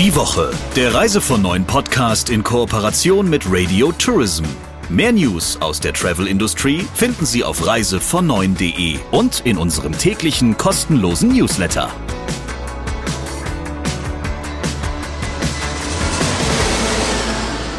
Die 0.00 0.16
Woche, 0.16 0.50
der 0.76 0.94
Reise 0.94 1.20
von 1.20 1.42
neuen 1.42 1.66
Podcast 1.66 2.30
in 2.30 2.42
Kooperation 2.42 3.28
mit 3.28 3.44
Radio 3.46 3.92
Tourism. 3.92 4.44
Mehr 4.88 5.12
News 5.12 5.60
aus 5.60 5.78
der 5.78 5.92
Travel-Industrie 5.92 6.86
finden 6.94 7.26
Sie 7.26 7.44
auf 7.44 7.62
reisevon9.de 7.62 8.98
und 9.10 9.42
in 9.44 9.58
unserem 9.58 9.92
täglichen 9.92 10.56
kostenlosen 10.56 11.28
Newsletter. 11.28 11.90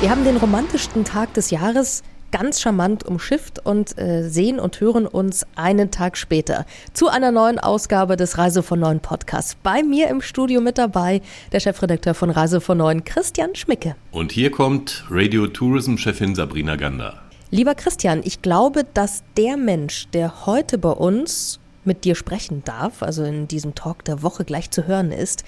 Wir 0.02 0.12
haben 0.12 0.24
den 0.24 0.38
romantischsten 0.38 1.04
Tag 1.04 1.34
des 1.34 1.50
Jahres 1.50 2.04
ganz 2.32 2.62
charmant 2.62 3.04
umschifft 3.06 3.66
und 3.66 3.98
äh, 3.98 4.28
sehen 4.28 4.60
und 4.60 4.80
hören 4.80 5.06
uns 5.06 5.46
einen 5.56 5.92
Tag 5.92 6.18
später 6.18 6.66
zu 6.94 7.10
einer 7.10 7.32
neuen 7.32 7.60
Ausgabe 7.60 8.18
des 8.18 8.38
Reise 8.38 8.64
von 8.64 8.80
Neuen 8.80 9.00
Podcasts. 9.00 9.56
Bei 9.62 9.84
mir 9.84 10.08
im 10.08 10.22
Studio 10.22 10.62
mit 10.62 10.78
dabei 10.78 11.22
der 11.52 11.60
Chefredakteur 11.60 12.14
von 12.14 12.30
Reise 12.30 12.62
von 12.62 12.78
Neuen, 12.78 13.04
Christian 13.04 13.56
Schmicke. 13.56 13.96
Und 14.12 14.32
hier 14.32 14.52
kommt 14.52 15.06
Radio 15.10 15.48
Tourism 15.48 15.98
Chefin 15.98 16.36
Sabrina 16.36 16.76
Gander. 16.76 17.22
Lieber 17.50 17.76
Christian, 17.76 18.22
ich 18.24 18.42
glaube, 18.42 18.86
dass 18.94 19.24
der 19.36 19.58
Mensch, 19.58 20.08
der 20.14 20.46
heute 20.46 20.78
bei 20.78 20.92
uns 20.92 21.60
mit 21.84 22.06
dir 22.06 22.16
sprechen 22.16 22.64
darf, 22.64 23.04
also 23.04 23.24
in 23.24 23.48
diesem 23.48 23.76
Talk 23.76 24.06
der 24.06 24.24
Woche 24.24 24.46
gleich 24.46 24.72
zu 24.72 24.88
hören 24.88 25.12
ist, 25.12 25.44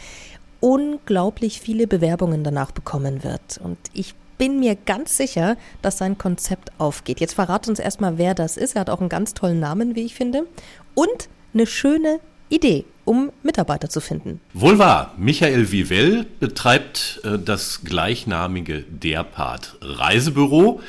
unglaublich 0.59 1.59
viele 1.61 1.87
Bewerbungen 1.87 2.43
danach 2.43 2.71
bekommen 2.71 3.23
wird. 3.23 3.59
Und 3.63 3.77
ich 3.93 4.15
bin 4.37 4.59
mir 4.59 4.75
ganz 4.75 5.17
sicher, 5.17 5.57
dass 5.81 5.97
sein 5.97 6.17
Konzept 6.17 6.71
aufgeht. 6.77 7.19
Jetzt 7.19 7.33
verrat 7.33 7.67
uns 7.67 7.79
erstmal, 7.79 8.17
wer 8.17 8.33
das 8.33 8.57
ist. 8.57 8.75
Er 8.75 8.81
hat 8.81 8.89
auch 8.89 8.99
einen 8.99 9.09
ganz 9.09 9.33
tollen 9.33 9.59
Namen, 9.59 9.95
wie 9.95 10.03
ich 10.03 10.15
finde. 10.15 10.45
Und 10.95 11.29
eine 11.53 11.65
schöne 11.65 12.19
Idee, 12.49 12.85
um 13.05 13.31
Mitarbeiter 13.41 13.89
zu 13.89 13.99
finden. 13.99 14.39
Wohl 14.53 14.77
wahr. 14.77 15.13
Michael 15.17 15.71
Vivell 15.71 16.25
betreibt 16.39 17.21
äh, 17.23 17.39
das 17.39 17.81
gleichnamige 17.83 18.83
Derpart 18.89 19.77
Reisebüro 19.81 20.81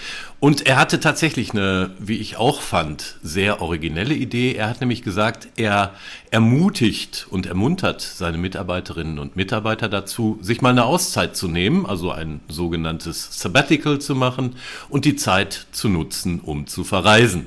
und 0.45 0.67
er 0.67 0.77
hatte 0.77 1.00
tatsächlich 1.00 1.53
eine, 1.53 1.92
wie 1.98 2.19
ich 2.19 2.37
auch 2.37 2.61
fand, 2.61 3.17
sehr 3.23 3.62
originelle 3.62 4.12
Idee. 4.12 4.53
Er 4.53 4.69
hat 4.69 4.81
nämlich 4.81 5.01
gesagt, 5.01 5.48
er 5.56 5.95
ermutigt 6.31 7.27
und 7.31 7.47
ermuntert 7.47 8.03
seine 8.03 8.36
Mitarbeiterinnen 8.36 9.19
und 9.19 9.36
Mitarbeiter 9.36 9.89
dazu, 9.89 10.39
sich 10.42 10.61
mal 10.61 10.69
eine 10.69 10.84
Auszeit 10.84 11.34
zu 11.34 11.48
nehmen, 11.48 11.86
also 11.86 12.11
ein 12.11 12.41
sogenanntes 12.47 13.41
Sabbatical 13.41 14.03
zu 14.03 14.14
machen 14.14 14.56
und 14.91 15.06
die 15.06 15.17
Zeit 15.17 15.67
zu 15.73 15.89
nutzen, 15.89 16.41
um 16.41 16.67
zu 16.67 16.84
verreisen. 16.84 17.47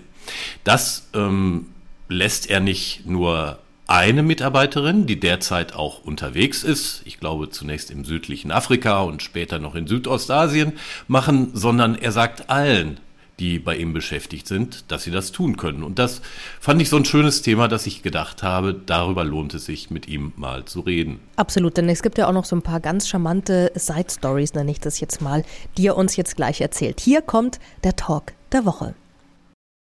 Das 0.64 1.08
ähm, 1.14 1.68
lässt 2.10 2.50
er 2.50 2.62
nicht 2.62 3.06
nur 3.06 3.60
eine 3.88 4.22
Mitarbeiterin, 4.22 5.06
die 5.06 5.20
derzeit 5.20 5.74
auch 5.74 6.04
unterwegs 6.04 6.64
ist, 6.64 7.02
ich 7.06 7.20
glaube 7.20 7.50
zunächst 7.50 7.90
im 7.90 8.04
südlichen 8.04 8.52
Afrika 8.52 9.02
und 9.02 9.24
später 9.24 9.60
noch 9.60 9.76
in 9.76 9.88
Südostasien, 9.88 10.74
machen, 11.08 11.52
sondern 11.54 11.96
er 11.96 12.12
sagt 12.12 12.50
allen, 12.50 13.00
die 13.40 13.60
bei 13.60 13.78
ihm 13.78 13.94
beschäftigt 13.94 14.48
sind, 14.48 14.92
dass 14.92 15.04
sie 15.04 15.12
das 15.12 15.32
tun 15.32 15.56
können. 15.58 15.84
Und 15.84 16.00
das 16.00 16.22
fand 16.60 16.82
ich 16.82 16.90
so 16.90 16.98
ein 16.98 17.06
schönes 17.06 17.44
Thema, 17.44 17.68
dass 17.68 17.86
ich 17.88 18.04
gedacht 18.04 18.44
habe, 18.44 18.74
darüber 18.74 19.24
lohnt 19.24 19.54
es 19.54 19.66
sich, 19.66 19.90
mit 19.90 20.08
ihm 20.08 20.34
mal 20.36 20.66
zu 20.66 20.82
reden. 20.82 21.20
Absolut, 21.38 21.78
denn 21.78 21.88
es 21.88 22.02
gibt 22.02 22.18
ja 22.18 22.28
auch 22.28 22.34
noch 22.34 22.46
so 22.46 22.56
ein 22.56 22.64
paar 22.64 22.80
ganz 22.80 23.08
charmante 23.08 23.72
Side 23.76 24.10
Stories, 24.10 24.54
nenne 24.54 24.72
ich 24.72 24.82
das 24.82 25.00
jetzt 25.00 25.22
mal, 25.22 25.46
die 25.78 25.88
er 25.88 25.98
uns 25.98 26.16
jetzt 26.16 26.36
gleich 26.36 26.60
erzählt. 26.60 27.00
Hier 27.00 27.22
kommt 27.22 27.60
der 27.84 27.96
Talk 27.96 28.34
der 28.52 28.66
Woche. 28.66 28.96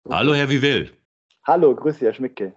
Hallo, 0.09 0.35
Herr 0.35 0.49
Vivell. 0.49 0.91
Hallo, 1.45 1.75
grüße, 1.75 2.01
Herr 2.01 2.15
Schmicke. 2.15 2.53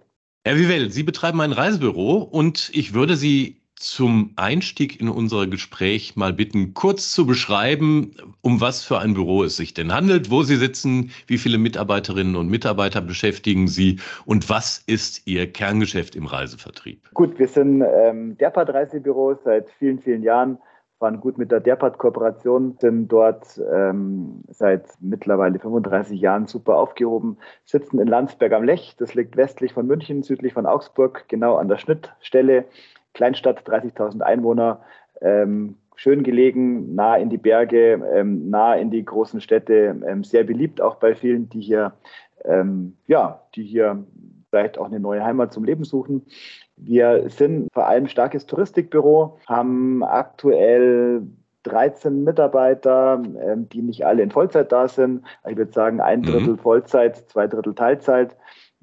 Herr 0.46 0.54
Vivell, 0.54 0.90
Sie 0.90 1.02
betreiben 1.02 1.40
ein 1.40 1.50
Reisebüro 1.50 2.18
und 2.18 2.70
ich 2.72 2.94
würde 2.94 3.16
Sie 3.16 3.56
zum 3.74 4.32
Einstieg 4.36 5.00
in 5.00 5.08
unser 5.08 5.48
Gespräch 5.48 6.14
mal 6.14 6.32
bitten, 6.32 6.72
kurz 6.72 7.10
zu 7.10 7.26
beschreiben, 7.26 8.12
um 8.42 8.60
was 8.60 8.84
für 8.84 9.00
ein 9.00 9.14
Büro 9.14 9.42
es 9.42 9.56
sich 9.56 9.74
denn 9.74 9.92
handelt, 9.92 10.30
wo 10.30 10.44
Sie 10.44 10.54
sitzen, 10.54 11.10
wie 11.26 11.38
viele 11.38 11.58
Mitarbeiterinnen 11.58 12.36
und 12.36 12.48
Mitarbeiter 12.48 13.00
beschäftigen 13.00 13.66
Sie 13.66 13.98
und 14.24 14.48
was 14.48 14.80
ist 14.86 15.26
Ihr 15.26 15.52
Kerngeschäft 15.52 16.14
im 16.14 16.26
Reisevertrieb? 16.26 17.00
Gut, 17.12 17.36
wir 17.40 17.48
sind 17.48 17.82
ähm, 17.82 18.38
Derpart 18.38 18.68
Reisebüro 18.68 19.36
seit 19.44 19.68
vielen, 19.80 19.98
vielen 19.98 20.22
Jahren 20.22 20.58
fahren 20.98 21.20
gut 21.20 21.36
mit 21.38 21.52
der 21.52 21.60
Derpart-Kooperation, 21.60 22.76
sind 22.78 23.08
dort 23.08 23.60
ähm, 23.72 24.42
seit 24.48 24.84
mittlerweile 25.00 25.58
35 25.58 26.20
Jahren 26.20 26.46
super 26.46 26.76
aufgehoben, 26.76 27.38
sitzen 27.64 27.98
in 27.98 28.08
Landsberg 28.08 28.52
am 28.52 28.64
Lech, 28.64 28.96
das 28.98 29.14
liegt 29.14 29.36
westlich 29.36 29.74
von 29.74 29.86
München, 29.86 30.22
südlich 30.22 30.54
von 30.54 30.66
Augsburg, 30.66 31.24
genau 31.28 31.56
an 31.56 31.68
der 31.68 31.78
Schnittstelle, 31.78 32.64
Kleinstadt, 33.12 33.68
30.000 33.68 34.22
Einwohner, 34.22 34.80
ähm, 35.20 35.76
schön 35.96 36.22
gelegen, 36.22 36.94
nah 36.94 37.16
in 37.16 37.30
die 37.30 37.38
Berge, 37.38 38.02
ähm, 38.14 38.50
nah 38.50 38.74
in 38.74 38.90
die 38.90 39.04
großen 39.04 39.40
Städte, 39.40 40.00
ähm, 40.06 40.24
sehr 40.24 40.44
beliebt 40.44 40.80
auch 40.80 40.96
bei 40.96 41.14
vielen, 41.14 41.48
die 41.48 41.60
hier, 41.60 41.92
ähm, 42.44 42.96
ja, 43.06 43.42
die 43.54 43.64
hier 43.64 44.04
vielleicht 44.50 44.78
auch 44.78 44.86
eine 44.86 45.00
neue 45.00 45.24
Heimat 45.24 45.52
zum 45.52 45.64
Leben 45.64 45.84
suchen. 45.84 46.26
Wir 46.76 47.28
sind 47.28 47.68
vor 47.72 47.86
allem 47.86 48.06
starkes 48.06 48.46
Touristikbüro, 48.46 49.38
haben 49.46 50.02
aktuell 50.04 51.22
13 51.64 52.22
Mitarbeiter, 52.22 53.22
ähm, 53.40 53.68
die 53.68 53.82
nicht 53.82 54.06
alle 54.06 54.22
in 54.22 54.30
Vollzeit 54.30 54.70
da 54.70 54.88
sind. 54.88 55.24
Ich 55.48 55.56
würde 55.56 55.72
sagen, 55.72 56.00
ein 56.00 56.20
mhm. 56.20 56.24
Drittel 56.24 56.52
mhm. 56.52 56.58
Vollzeit, 56.58 57.16
zwei 57.28 57.46
Drittel 57.46 57.74
Teilzeit. 57.74 58.36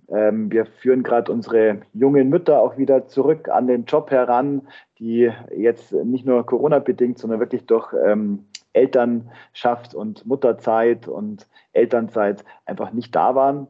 Ähm, 0.10 0.52
wir 0.52 0.66
führen 0.66 1.04
gerade 1.04 1.32
unsere 1.32 1.82
jungen 1.94 2.30
Mütter 2.30 2.60
auch 2.60 2.78
wieder 2.78 3.08
zurück 3.08 3.48
an 3.50 3.68
den 3.68 3.86
Job 3.86 4.12
heran, 4.12 4.68
die 5.00 5.32
jetzt 5.56 5.94
nicht 5.94 6.26
nur 6.26 6.46
Corona-bedingt, 6.46 7.18
sondern 7.18 7.40
wirklich 7.40 7.66
durch 7.66 7.94
ähm, 8.06 8.46
Elternschaft 8.74 9.96
und 9.96 10.26
Mutterzeit 10.26 11.08
und 11.08 11.48
Elternzeit 11.72 12.44
einfach 12.66 12.92
nicht 12.92 13.16
da 13.16 13.36
waren. 13.36 13.68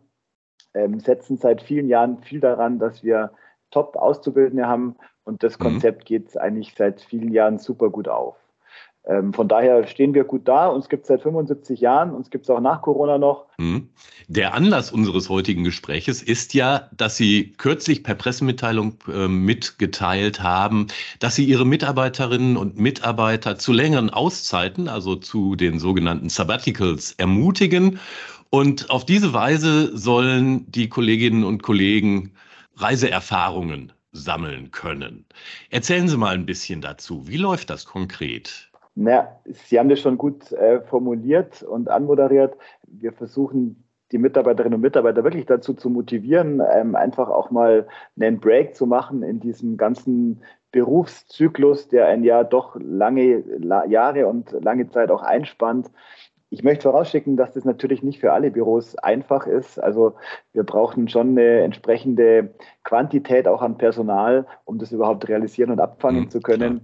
Setzen 0.97 1.37
seit 1.37 1.61
vielen 1.61 1.87
Jahren 1.87 2.19
viel 2.23 2.39
daran, 2.39 2.79
dass 2.79 3.03
wir 3.03 3.31
Top-Auszubildende 3.71 4.67
haben 4.67 4.95
und 5.23 5.43
das 5.43 5.57
mhm. 5.59 5.63
Konzept 5.63 6.01
mhm. 6.01 6.05
geht 6.05 6.37
eigentlich 6.37 6.73
seit 6.77 7.01
vielen 7.01 7.31
Jahren 7.31 7.57
super 7.57 7.89
gut 7.89 8.07
auf. 8.07 8.35
Ähm, 9.05 9.33
von 9.33 9.49
daher 9.49 9.85
stehen 9.85 10.13
wir 10.13 10.23
gut 10.23 10.47
da. 10.47 10.67
Uns 10.67 10.87
gibt 10.87 11.03
es 11.03 11.07
seit 11.09 11.21
75 11.21 11.81
Jahren, 11.81 12.11
uns 12.11 12.29
gibt 12.29 12.45
es 12.45 12.49
auch 12.49 12.61
nach 12.61 12.81
Corona 12.81 13.17
noch. 13.17 13.47
Mhm. 13.57 13.89
Der 14.29 14.53
Anlass 14.53 14.93
unseres 14.93 15.27
heutigen 15.27 15.65
Gespräches 15.65 16.23
ist 16.23 16.53
ja, 16.53 16.89
dass 16.95 17.17
Sie 17.17 17.51
kürzlich 17.51 18.03
per 18.03 18.15
Pressemitteilung 18.15 18.95
äh, 19.13 19.27
mitgeteilt 19.27 20.41
haben, 20.41 20.87
dass 21.19 21.35
Sie 21.35 21.43
Ihre 21.43 21.65
Mitarbeiterinnen 21.65 22.55
und 22.55 22.77
Mitarbeiter 22.77 23.57
zu 23.57 23.73
längeren 23.73 24.09
Auszeiten, 24.09 24.87
also 24.87 25.17
zu 25.17 25.55
den 25.57 25.79
sogenannten 25.79 26.29
Sabbaticals, 26.29 27.11
ermutigen. 27.17 27.99
Und 28.53 28.91
auf 28.91 29.03
diese 29.03 29.33
Weise 29.33 29.97
sollen 29.97 30.69
die 30.69 30.87
Kolleginnen 30.87 31.43
und 31.43 31.63
Kollegen 31.63 32.33
Reiseerfahrungen 32.75 33.93
sammeln 34.11 34.69
können. 34.69 35.25
Erzählen 35.71 36.07
Sie 36.07 36.17
mal 36.17 36.35
ein 36.35 36.45
bisschen 36.45 36.79
dazu. 36.79 37.27
Wie 37.27 37.37
läuft 37.37 37.71
das 37.71 37.85
konkret? 37.85 38.69
Na, 38.93 39.27
Sie 39.45 39.79
haben 39.79 39.89
das 39.89 40.01
schon 40.01 40.19
gut 40.19 40.51
äh, 40.51 40.81
formuliert 40.81 41.63
und 41.63 41.89
anmoderiert. 41.89 42.55
Wir 42.85 43.11
versuchen 43.11 43.83
die 44.11 44.19
Mitarbeiterinnen 44.19 44.75
und 44.75 44.81
Mitarbeiter 44.81 45.23
wirklich 45.23 45.47
dazu 45.47 45.73
zu 45.73 45.89
motivieren, 45.89 46.61
ähm, 46.75 46.95
einfach 46.95 47.29
auch 47.29 47.49
mal 47.49 47.87
einen 48.21 48.39
Break 48.39 48.75
zu 48.75 48.85
machen 48.85 49.23
in 49.23 49.39
diesem 49.39 49.77
ganzen 49.77 50.43
Berufszyklus, 50.71 51.87
der 51.87 52.05
ein 52.05 52.23
Jahr 52.23 52.43
doch 52.43 52.75
lange 52.79 53.43
la 53.57 53.83
Jahre 53.85 54.27
und 54.27 54.51
lange 54.51 54.87
Zeit 54.91 55.09
auch 55.09 55.23
einspannt. 55.23 55.89
Ich 56.53 56.61
möchte 56.61 56.83
vorausschicken, 56.83 57.35
dass 57.35 57.53
das 57.53 57.65
natürlich 57.65 58.03
nicht 58.03 58.19
für 58.19 58.31
alle 58.31 58.51
Büros 58.51 58.95
einfach 58.97 59.47
ist. 59.47 59.79
Also 59.79 60.13
wir 60.51 60.63
brauchen 60.63 61.07
schon 61.07 61.29
eine 61.29 61.61
entsprechende 61.61 62.53
Quantität 62.83 63.47
auch 63.47 63.63
an 63.63 63.79
Personal, 63.79 64.45
um 64.63 64.77
das 64.77 64.91
überhaupt 64.91 65.27
realisieren 65.27 65.71
und 65.71 65.79
abfangen 65.79 66.25
mhm, 66.25 66.29
zu 66.29 66.41
können. 66.41 66.77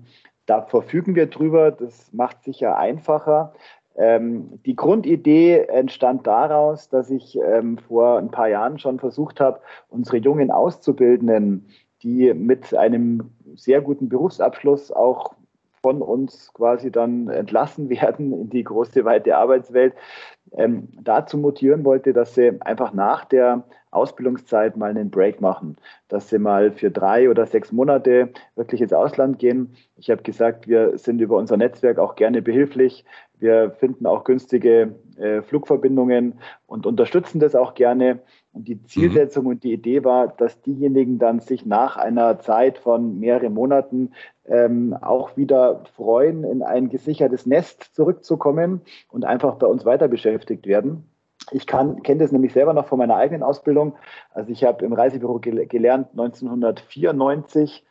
Klar. 0.48 0.62
Da 0.62 0.62
verfügen 0.64 1.14
wir 1.14 1.28
drüber. 1.28 1.70
Das 1.70 2.12
macht 2.12 2.44
sicher 2.44 2.80
einfacher. 2.80 3.54
Ähm, 3.96 4.60
die 4.66 4.76
Grundidee 4.76 5.60
entstand 5.68 6.26
daraus, 6.26 6.90
dass 6.90 7.12
ich 7.12 7.38
ähm, 7.38 7.78
vor 7.78 8.18
ein 8.18 8.32
paar 8.32 8.48
Jahren 8.48 8.80
schon 8.80 8.98
versucht 8.98 9.40
habe, 9.40 9.60
unsere 9.88 10.18
jungen 10.18 10.50
Auszubildenden, 10.50 11.68
die 12.02 12.34
mit 12.34 12.74
einem 12.74 13.30
sehr 13.54 13.82
guten 13.82 14.10
Berufsabschluss 14.10 14.92
auch 14.92 15.36
von 15.82 16.02
uns 16.02 16.54
quasi 16.54 16.92
dann 16.92 17.30
entlassen 17.30 17.90
werden 17.90 18.34
in 18.34 18.50
die 18.50 18.64
große, 18.64 19.06
weite 19.06 19.38
Arbeitswelt, 19.38 19.94
ähm, 20.54 20.90
dazu 21.02 21.38
motivieren 21.38 21.86
wollte, 21.86 22.14
dass 22.14 22.36
sie 22.36 22.60
einfach 22.62 22.94
nach 22.94 23.26
der 23.26 23.64
Ausbildungszeit 23.92 24.78
mal 24.78 24.92
einen 24.92 25.10
Break 25.10 25.42
machen, 25.42 25.78
dass 26.10 26.30
sie 26.30 26.38
mal 26.38 26.72
für 26.72 26.92
drei 26.92 27.30
oder 27.30 27.46
sechs 27.46 27.72
Monate 27.72 28.30
wirklich 28.56 28.82
ins 28.82 28.94
Ausland 28.94 29.40
gehen. 29.40 29.76
Ich 29.96 30.10
habe 30.12 30.22
gesagt, 30.22 30.68
wir 30.68 30.98
sind 30.98 31.20
über 31.22 31.38
unser 31.38 31.58
Netzwerk 31.58 31.98
auch 31.98 32.16
gerne 32.16 32.42
behilflich. 32.42 33.04
Wir 33.40 33.72
finden 33.72 34.06
auch 34.06 34.26
günstige 34.26 34.96
äh, 35.18 35.42
Flugverbindungen 35.42 36.40
und 36.68 36.86
unterstützen 36.86 37.40
das 37.40 37.56
auch 37.56 37.74
gerne. 37.74 38.20
Und 38.52 38.68
die 38.68 38.84
Zielsetzung 38.84 39.46
mhm. 39.46 39.50
und 39.52 39.64
die 39.64 39.74
Idee 39.74 40.04
war, 40.04 40.28
dass 40.28 40.62
diejenigen 40.62 41.18
dann 41.18 41.40
sich 41.40 41.66
nach 41.66 41.98
einer 41.98 42.40
Zeit 42.40 42.78
von 42.78 43.20
mehreren 43.20 43.54
Monaten 43.54 44.12
ähm, 44.50 44.96
auch 45.00 45.38
wieder 45.38 45.84
freuen, 45.96 46.44
in 46.44 46.64
ein 46.64 46.90
gesichertes 46.90 47.46
Nest 47.46 47.96
zurückzukommen 47.96 48.82
und 49.10 49.26
einfach 49.26 49.56
bei 49.56 49.68
uns 49.68 49.86
weiter 49.86 50.08
beschäftigt 50.08 50.66
werden. 50.66 51.06
Ich 51.52 51.66
kenne 51.66 52.18
das 52.18 52.32
nämlich 52.32 52.54
selber 52.54 52.74
noch 52.74 52.88
von 52.88 53.00
meiner 53.00 53.16
eigenen 53.16 53.44
Ausbildung. 53.44 53.96
Also 54.32 54.52
ich 54.52 54.64
habe 54.64 54.86
im 54.86 54.94
Reisebüro 54.94 55.40
gel 55.40 55.66
gelernt 55.68 56.10
1994. 56.12 57.86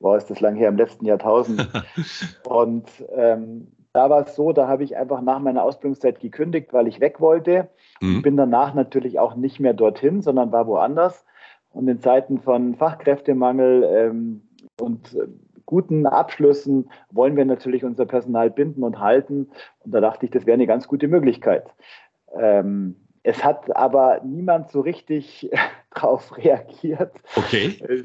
Boah, 0.00 0.16
ist 0.16 0.30
das 0.30 0.40
lang 0.40 0.54
her, 0.54 0.68
im 0.68 0.76
letzten 0.76 1.04
Jahrtausend. 1.04 1.68
und 2.48 2.88
ähm, 3.14 3.68
da 3.92 4.10
war 4.10 4.26
es 4.26 4.34
so, 4.34 4.52
da 4.52 4.68
habe 4.68 4.84
ich 4.84 4.96
einfach 4.96 5.20
nach 5.22 5.38
meiner 5.38 5.62
Ausbildungszeit 5.62 6.18
gekündigt, 6.20 6.72
weil 6.72 6.88
ich 6.88 7.00
weg 7.00 7.20
wollte. 7.20 7.68
Mhm. 8.00 8.22
Bin 8.22 8.36
danach 8.36 8.74
natürlich 8.74 9.18
auch 9.18 9.34
nicht 9.36 9.60
mehr 9.60 9.74
dorthin, 9.74 10.20
sondern 10.20 10.52
war 10.52 10.66
woanders. 10.66 11.24
Und 11.70 11.88
in 11.88 12.00
Zeiten 12.00 12.40
von 12.40 12.74
Fachkräftemangel 12.74 13.84
ähm, 13.84 14.42
und 14.80 15.16
guten 15.66 16.06
Abschlüssen 16.06 16.90
wollen 17.10 17.36
wir 17.36 17.44
natürlich 17.44 17.84
unser 17.84 18.06
Personal 18.06 18.50
binden 18.50 18.82
und 18.82 19.00
halten. 19.00 19.48
Und 19.80 19.94
da 19.94 20.00
dachte 20.00 20.26
ich, 20.26 20.32
das 20.32 20.46
wäre 20.46 20.54
eine 20.54 20.66
ganz 20.66 20.88
gute 20.88 21.08
Möglichkeit. 21.08 21.66
Ähm, 22.34 22.96
es 23.22 23.42
hat 23.42 23.74
aber 23.74 24.20
niemand 24.24 24.70
so 24.70 24.80
richtig 24.80 25.50
darauf 25.94 26.36
reagiert. 26.36 27.12
Okay. 27.36 27.78
Äh, 27.88 28.04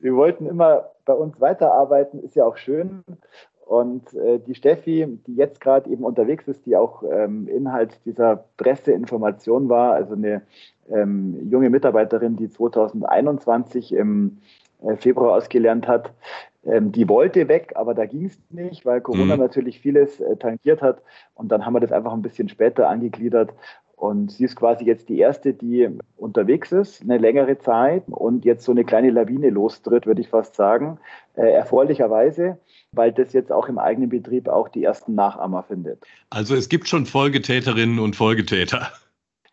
wir 0.00 0.14
wollten 0.14 0.46
immer 0.46 0.90
bei 1.04 1.12
uns 1.12 1.40
weiterarbeiten, 1.40 2.22
ist 2.22 2.36
ja 2.36 2.44
auch 2.44 2.56
schön. 2.56 3.04
Und 3.66 4.14
äh, 4.14 4.40
die 4.40 4.54
Steffi, 4.54 5.20
die 5.26 5.36
jetzt 5.36 5.60
gerade 5.60 5.88
eben 5.90 6.02
unterwegs 6.04 6.48
ist, 6.48 6.66
die 6.66 6.76
auch 6.76 7.04
ähm, 7.08 7.46
Inhalt 7.46 8.00
dieser 8.04 8.44
Presseinformation 8.56 9.68
war, 9.68 9.92
also 9.92 10.14
eine 10.14 10.42
ähm, 10.90 11.48
junge 11.50 11.70
Mitarbeiterin, 11.70 12.36
die 12.36 12.48
2021 12.48 13.92
im 13.92 14.38
Februar 14.98 15.36
ausgelernt 15.36 15.86
hat, 15.86 16.12
ähm, 16.64 16.92
die 16.92 17.08
wollte 17.08 17.48
weg, 17.48 17.72
aber 17.74 17.94
da 17.94 18.04
ging 18.06 18.26
es 18.26 18.38
nicht, 18.50 18.84
weil 18.84 19.00
Corona 19.00 19.36
mhm. 19.36 19.42
natürlich 19.42 19.80
vieles 19.80 20.20
äh, 20.20 20.36
tangiert 20.36 20.82
hat. 20.82 21.02
Und 21.34 21.50
dann 21.50 21.64
haben 21.64 21.72
wir 21.72 21.80
das 21.80 21.92
einfach 21.92 22.12
ein 22.12 22.22
bisschen 22.22 22.48
später 22.48 22.88
angegliedert. 22.88 23.52
Und 23.96 24.32
sie 24.32 24.44
ist 24.44 24.56
quasi 24.56 24.84
jetzt 24.86 25.10
die 25.10 25.18
erste, 25.18 25.52
die 25.52 25.88
unterwegs 26.16 26.72
ist, 26.72 27.02
eine 27.02 27.18
längere 27.18 27.58
Zeit 27.58 28.04
und 28.08 28.46
jetzt 28.46 28.64
so 28.64 28.72
eine 28.72 28.84
kleine 28.84 29.10
Lawine 29.10 29.50
lostritt, 29.50 30.06
würde 30.06 30.22
ich 30.22 30.28
fast 30.28 30.54
sagen. 30.54 30.98
Äh, 31.34 31.50
erfreulicherweise, 31.52 32.58
weil 32.92 33.12
das 33.12 33.34
jetzt 33.34 33.52
auch 33.52 33.68
im 33.68 33.78
eigenen 33.78 34.08
Betrieb 34.08 34.48
auch 34.48 34.68
die 34.68 34.84
ersten 34.84 35.14
Nachahmer 35.14 35.64
findet. 35.64 36.02
Also 36.30 36.54
es 36.54 36.70
gibt 36.70 36.88
schon 36.88 37.04
Folgetäterinnen 37.04 37.98
und 37.98 38.16
Folgetäter. 38.16 38.90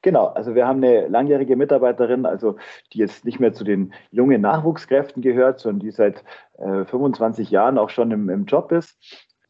Genau, 0.08 0.28
also 0.28 0.56
wir 0.56 0.66
haben 0.66 0.82
eine 0.82 1.10
langjährige 1.10 1.58
Mitarbeiterin, 1.58 2.26
also 2.26 2.56
die 2.94 3.00
jetzt 3.00 3.26
nicht 3.26 3.42
mehr 3.42 3.52
zu 3.52 3.66
den 3.66 3.92
jungen 4.10 4.40
Nachwuchskräften 4.40 5.22
gehört, 5.22 5.60
sondern 5.60 5.82
die 5.82 5.92
seit 5.92 6.24
äh, 6.60 6.86
25 6.86 7.52
Jahren 7.52 7.78
auch 7.78 7.90
schon 7.90 8.12
im, 8.12 8.30
im 8.30 8.46
Job 8.46 8.72
ist 8.72 8.98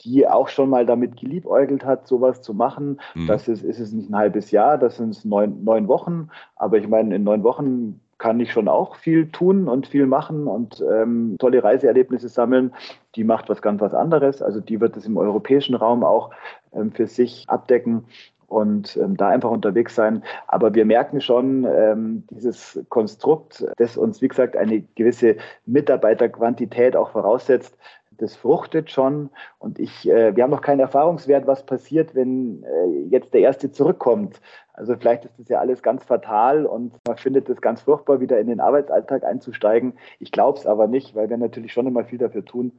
die 0.04 0.28
auch 0.28 0.48
schon 0.48 0.70
mal 0.70 0.86
damit 0.86 1.18
geliebäugelt 1.20 1.84
hat, 1.86 2.08
sowas 2.08 2.42
zu 2.42 2.54
machen. 2.54 3.00
Mhm. 3.14 3.28
Das 3.28 3.48
ist, 3.48 3.64
ist 3.64 3.80
es 3.80 3.92
nicht 3.92 4.10
ein 4.10 4.16
halbes 4.16 4.50
Jahr, 4.52 4.78
das 4.78 4.98
sind 4.98 5.26
neun, 5.26 5.64
neun 5.64 5.88
Wochen. 5.88 6.30
Aber 6.56 6.78
ich 6.78 6.88
meine, 6.88 7.16
in 7.16 7.24
neun 7.24 7.44
Wochen 7.44 8.00
kann 8.18 8.40
ich 8.40 8.52
schon 8.52 8.68
auch 8.68 8.96
viel 8.96 9.30
tun 9.32 9.68
und 9.68 9.88
viel 9.88 10.06
machen 10.08 10.48
und 10.48 10.84
ähm, 10.92 11.36
tolle 11.40 11.64
Reiseerlebnisse 11.64 12.30
sammeln. 12.30 12.74
Die 13.16 13.24
macht 13.24 13.50
was 13.50 13.62
ganz 13.62 13.82
was 13.82 13.94
anderes. 13.94 14.42
Also 14.42 14.60
die 14.60 14.80
wird 14.80 14.98
es 14.98 15.06
im 15.06 15.18
europäischen 15.18 15.76
Raum 15.76 16.04
auch 16.04 16.32
ähm, 16.74 16.92
für 16.92 17.08
sich 17.08 17.46
abdecken 17.48 18.06
und 18.48 18.98
ähm, 18.98 19.18
da 19.18 19.28
einfach 19.28 19.52
unterwegs 19.52 19.96
sein. 19.96 20.24
Aber 20.48 20.74
wir 20.74 20.86
merken 20.86 21.22
schon, 21.22 21.66
ähm, 21.66 22.24
dieses 22.32 22.84
Konstrukt, 22.90 23.66
das 23.78 23.98
uns, 23.98 24.22
wie 24.22 24.30
gesagt, 24.30 24.56
eine 24.56 24.82
gewisse 24.96 25.36
Mitarbeiterquantität 25.66 26.96
auch 26.96 27.12
voraussetzt, 27.12 27.78
das 28.18 28.36
fruchtet 28.36 28.90
schon. 28.90 29.30
Und 29.60 29.80
ich, 29.80 30.10
äh, 30.10 30.36
wir 30.36 30.44
haben 30.44 30.52
noch 30.52 30.62
keinen 30.62 30.80
Erfahrungswert, 30.80 31.48
was 31.48 31.66
passiert, 31.66 32.16
wenn 32.16 32.64
äh, 32.64 32.88
jetzt 33.10 33.34
der 33.34 33.42
Erste 33.42 33.72
zurückkommt. 33.72 34.42
Also 34.74 34.96
vielleicht 34.96 35.26
ist 35.26 35.40
das 35.40 35.50
ja 35.50 35.60
alles 35.60 35.82
ganz 35.82 36.04
fatal 36.04 36.66
und 36.66 36.94
man 37.08 37.18
findet 37.18 37.50
es 37.50 37.62
ganz 37.62 37.82
furchtbar, 37.82 38.20
wieder 38.20 38.40
in 38.40 38.48
den 38.48 38.60
Arbeitsalltag 38.60 39.24
einzusteigen. 39.24 39.94
Ich 40.20 40.32
glaube 40.32 40.60
es 40.60 40.68
aber 40.68 40.88
nicht, 40.88 41.16
weil 41.16 41.30
wir 41.30 41.38
natürlich 41.38 41.74
schon 41.74 41.88
immer 41.88 42.06
viel 42.06 42.20
dafür 42.20 42.46
tun, 42.46 42.72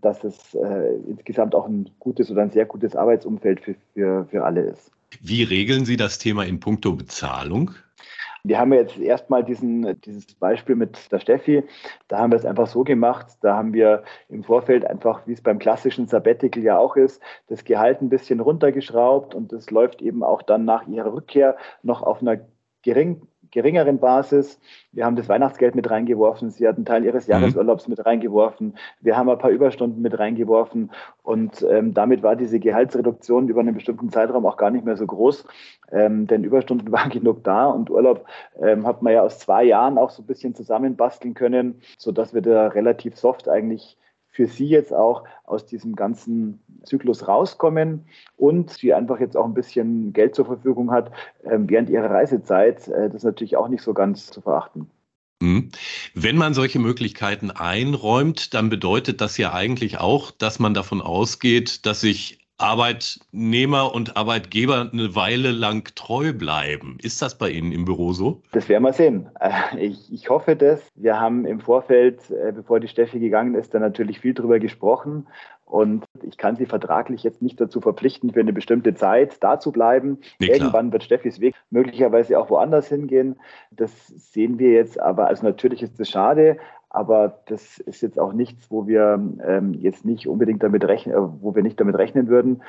dass 0.00 0.24
es 0.24 0.54
äh, 0.54 0.94
insgesamt 1.06 1.54
auch 1.54 1.66
ein 1.66 1.88
gutes 1.98 2.30
oder 2.30 2.42
ein 2.42 2.50
sehr 2.50 2.66
gutes 2.66 2.96
Arbeitsumfeld 2.96 3.60
für, 3.60 3.74
für, 3.94 4.26
für 4.30 4.44
alle 4.44 4.62
ist. 4.62 4.90
Wie 5.20 5.42
regeln 5.42 5.84
Sie 5.84 5.96
das 5.96 6.18
Thema 6.18 6.44
in 6.44 6.60
puncto 6.60 6.92
Bezahlung? 6.92 7.72
Wir 8.44 8.58
haben 8.58 8.72
jetzt 8.72 8.98
erstmal 8.98 9.44
diesen, 9.44 10.00
dieses 10.02 10.34
Beispiel 10.34 10.76
mit 10.76 11.10
der 11.10 11.18
Steffi. 11.18 11.64
Da 12.06 12.18
haben 12.18 12.32
wir 12.32 12.36
es 12.36 12.44
einfach 12.44 12.66
so 12.66 12.84
gemacht. 12.84 13.26
Da 13.40 13.56
haben 13.56 13.72
wir 13.72 14.04
im 14.28 14.44
Vorfeld 14.44 14.86
einfach, 14.86 15.26
wie 15.26 15.32
es 15.32 15.42
beim 15.42 15.58
klassischen 15.58 16.06
Sabbatical 16.06 16.62
ja 16.62 16.78
auch 16.78 16.96
ist, 16.96 17.20
das 17.48 17.64
Gehalt 17.64 18.00
ein 18.00 18.08
bisschen 18.08 18.40
runtergeschraubt 18.40 19.34
und 19.34 19.52
das 19.52 19.70
läuft 19.70 20.00
eben 20.02 20.22
auch 20.22 20.42
dann 20.42 20.64
nach 20.64 20.86
ihrer 20.86 21.12
Rückkehr 21.12 21.56
noch 21.82 22.02
auf 22.02 22.22
einer 22.22 22.38
gering, 22.82 23.22
geringeren 23.50 23.98
Basis. 23.98 24.60
Wir 24.92 25.04
haben 25.04 25.16
das 25.16 25.28
Weihnachtsgeld 25.28 25.74
mit 25.74 25.90
reingeworfen. 25.90 26.50
Sie 26.50 26.66
hat 26.66 26.76
einen 26.76 26.84
Teil 26.84 27.04
ihres 27.04 27.26
mhm. 27.26 27.32
Jahresurlaubs 27.32 27.88
mit 27.88 28.04
reingeworfen. 28.04 28.76
Wir 29.00 29.16
haben 29.16 29.28
ein 29.28 29.38
paar 29.38 29.50
Überstunden 29.50 30.02
mit 30.02 30.18
reingeworfen. 30.18 30.90
Und 31.22 31.64
ähm, 31.68 31.94
damit 31.94 32.22
war 32.22 32.36
diese 32.36 32.58
Gehaltsreduktion 32.58 33.48
über 33.48 33.60
einen 33.60 33.74
bestimmten 33.74 34.10
Zeitraum 34.10 34.46
auch 34.46 34.56
gar 34.56 34.70
nicht 34.70 34.84
mehr 34.84 34.96
so 34.96 35.06
groß. 35.06 35.46
Ähm, 35.92 36.26
denn 36.26 36.44
Überstunden 36.44 36.92
waren 36.92 37.10
genug 37.10 37.44
da 37.44 37.66
und 37.66 37.90
Urlaub 37.90 38.24
ähm, 38.60 38.86
hat 38.86 39.02
man 39.02 39.12
ja 39.12 39.22
aus 39.22 39.38
zwei 39.38 39.64
Jahren 39.64 39.98
auch 39.98 40.10
so 40.10 40.22
ein 40.22 40.26
bisschen 40.26 40.54
zusammenbasteln 40.54 41.34
können, 41.34 41.80
sodass 41.96 42.34
wir 42.34 42.42
da 42.42 42.68
relativ 42.68 43.16
soft 43.16 43.48
eigentlich 43.48 43.96
für 44.38 44.46
sie 44.46 44.68
jetzt 44.68 44.94
auch 44.94 45.24
aus 45.42 45.66
diesem 45.66 45.96
ganzen 45.96 46.60
Zyklus 46.84 47.26
rauskommen 47.26 48.04
und 48.36 48.70
sie 48.70 48.94
einfach 48.94 49.18
jetzt 49.18 49.36
auch 49.36 49.44
ein 49.44 49.52
bisschen 49.52 50.12
Geld 50.12 50.36
zur 50.36 50.46
Verfügung 50.46 50.92
hat 50.92 51.10
ähm, 51.42 51.68
während 51.68 51.90
ihrer 51.90 52.08
Reisezeit. 52.08 52.86
Äh, 52.86 53.08
das 53.08 53.16
ist 53.16 53.24
natürlich 53.24 53.56
auch 53.56 53.66
nicht 53.66 53.82
so 53.82 53.94
ganz 53.94 54.28
zu 54.30 54.40
verachten. 54.40 54.88
Mhm. 55.40 55.70
Wenn 56.14 56.36
man 56.36 56.54
solche 56.54 56.78
Möglichkeiten 56.78 57.50
einräumt, 57.50 58.54
dann 58.54 58.70
bedeutet 58.70 59.20
das 59.20 59.38
ja 59.38 59.52
eigentlich 59.52 59.98
auch, 59.98 60.30
dass 60.30 60.60
man 60.60 60.72
davon 60.72 61.00
ausgeht, 61.00 61.84
dass 61.84 62.02
sich 62.02 62.38
Arbeitnehmer 62.58 63.94
und 63.94 64.16
Arbeitgeber 64.16 64.90
eine 64.92 65.14
Weile 65.14 65.52
lang 65.52 65.94
treu 65.94 66.32
bleiben. 66.32 66.98
Ist 67.00 67.22
das 67.22 67.38
bei 67.38 67.50
Ihnen 67.50 67.72
im 67.72 67.84
Büro 67.84 68.12
so? 68.12 68.42
Das 68.52 68.68
werden 68.68 68.82
wir 68.82 68.92
sehen. 68.92 69.30
Äh, 69.40 69.52
ich, 69.78 70.12
ich 70.12 70.28
hoffe 70.28 70.56
das. 70.56 70.82
Wir 70.96 71.20
haben 71.20 71.46
im 71.46 71.60
Vorfeld, 71.60 72.18
äh, 72.30 72.52
bevor 72.52 72.80
die 72.80 72.88
Steffi 72.88 73.20
gegangen 73.20 73.54
ist, 73.54 73.74
da 73.74 73.78
natürlich 73.78 74.20
viel 74.20 74.34
drüber 74.34 74.58
gesprochen. 74.58 75.26
Und 75.68 76.06
ich 76.22 76.38
kann 76.38 76.56
sie 76.56 76.66
vertraglich 76.66 77.22
jetzt 77.22 77.42
nicht 77.42 77.60
dazu 77.60 77.80
verpflichten, 77.80 78.32
für 78.32 78.40
eine 78.40 78.54
bestimmte 78.54 78.94
Zeit 78.94 79.42
da 79.44 79.60
zu 79.60 79.70
bleiben. 79.70 80.18
Nee, 80.38 80.48
Irgendwann 80.48 80.92
wird 80.92 81.04
Steffis 81.04 81.40
Weg 81.40 81.54
möglicherweise 81.70 82.38
auch 82.38 82.48
woanders 82.48 82.88
hingehen. 82.88 83.36
Das 83.70 84.06
sehen 84.06 84.58
wir 84.58 84.70
jetzt. 84.70 84.98
Aber 84.98 85.26
also 85.26 85.44
natürlich 85.44 85.82
ist 85.82 86.00
es 86.00 86.08
schade. 86.08 86.56
Aber 86.90 87.40
das 87.46 87.78
ist 87.78 88.00
jetzt 88.00 88.18
auch 88.18 88.32
nichts, 88.32 88.70
wo 88.70 88.86
wir 88.86 89.22
ähm, 89.46 89.74
jetzt 89.74 90.06
nicht 90.06 90.26
unbedingt 90.26 90.62
damit 90.62 90.84
rechnen, 90.84 91.14
äh, 91.14 91.42
wo 91.42 91.54
wir 91.54 91.62
nicht 91.62 91.78
damit 91.78 91.96
rechnen 91.98 92.28
würden. 92.28 92.62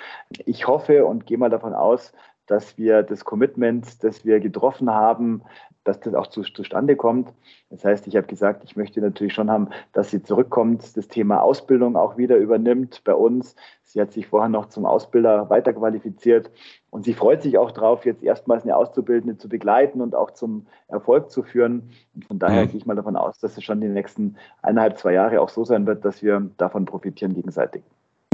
Ich 0.46 0.68
hoffe 0.68 1.06
und 1.06 1.26
gehe 1.26 1.38
mal 1.38 1.50
davon 1.50 1.74
aus, 1.74 2.12
dass 2.50 2.78
wir 2.80 3.04
das 3.04 3.26
Commitment, 3.26 4.04
das 4.04 4.26
wir 4.26 4.40
getroffen 4.40 4.90
haben, 4.90 5.44
dass 5.84 6.00
das 6.00 6.14
auch 6.14 6.28
zu, 6.28 6.42
zustande 6.42 6.96
kommt. 6.96 7.32
Das 7.70 7.86
heißt, 7.86 8.08
ich 8.08 8.16
habe 8.16 8.28
gesagt, 8.28 8.64
ich 8.64 8.76
möchte 8.76 9.02
natürlich 9.02 9.34
schon 9.34 9.52
haben, 9.52 9.70
dass 9.94 10.10
sie 10.10 10.22
zurückkommt, 10.24 10.98
das 10.98 11.08
Thema 11.08 11.42
Ausbildung 11.42 11.96
auch 11.96 12.18
wieder 12.18 12.38
übernimmt 12.38 13.04
bei 13.04 13.14
uns. 13.14 13.56
Sie 13.84 14.02
hat 14.02 14.12
sich 14.12 14.28
vorher 14.28 14.50
noch 14.50 14.68
zum 14.68 14.86
Ausbilder 14.86 15.50
weiterqualifiziert 15.50 16.52
und 16.90 17.06
sie 17.06 17.14
freut 17.14 17.44
sich 17.44 17.58
auch 17.58 17.72
drauf, 17.72 18.06
jetzt 18.06 18.24
erstmals 18.24 18.64
eine 18.64 18.76
Auszubildende 18.76 19.38
zu 19.38 19.48
begleiten 19.48 20.02
und 20.02 20.16
auch 20.16 20.32
zum 20.32 20.66
Erfolg 20.88 21.30
zu 21.30 21.44
führen. 21.44 21.92
Und 22.16 22.26
von 22.26 22.40
daher 22.40 22.66
mhm. 22.66 22.70
gehe 22.70 22.78
ich 22.78 22.86
mal 22.86 22.96
davon 22.96 23.16
aus, 23.16 23.40
dass 23.40 23.58
es 23.58 23.64
schon 23.64 23.80
die 23.80 23.88
nächsten 23.88 24.38
eineinhalb, 24.64 24.98
zwei 24.98 25.14
Jahre 25.14 25.40
auch 25.40 25.50
so 25.50 25.66
sein 25.66 25.86
wird, 25.86 26.04
dass 26.04 26.24
wir 26.24 26.50
davon 26.58 26.86
profitieren 26.86 27.36
gegenseitig. 27.36 27.84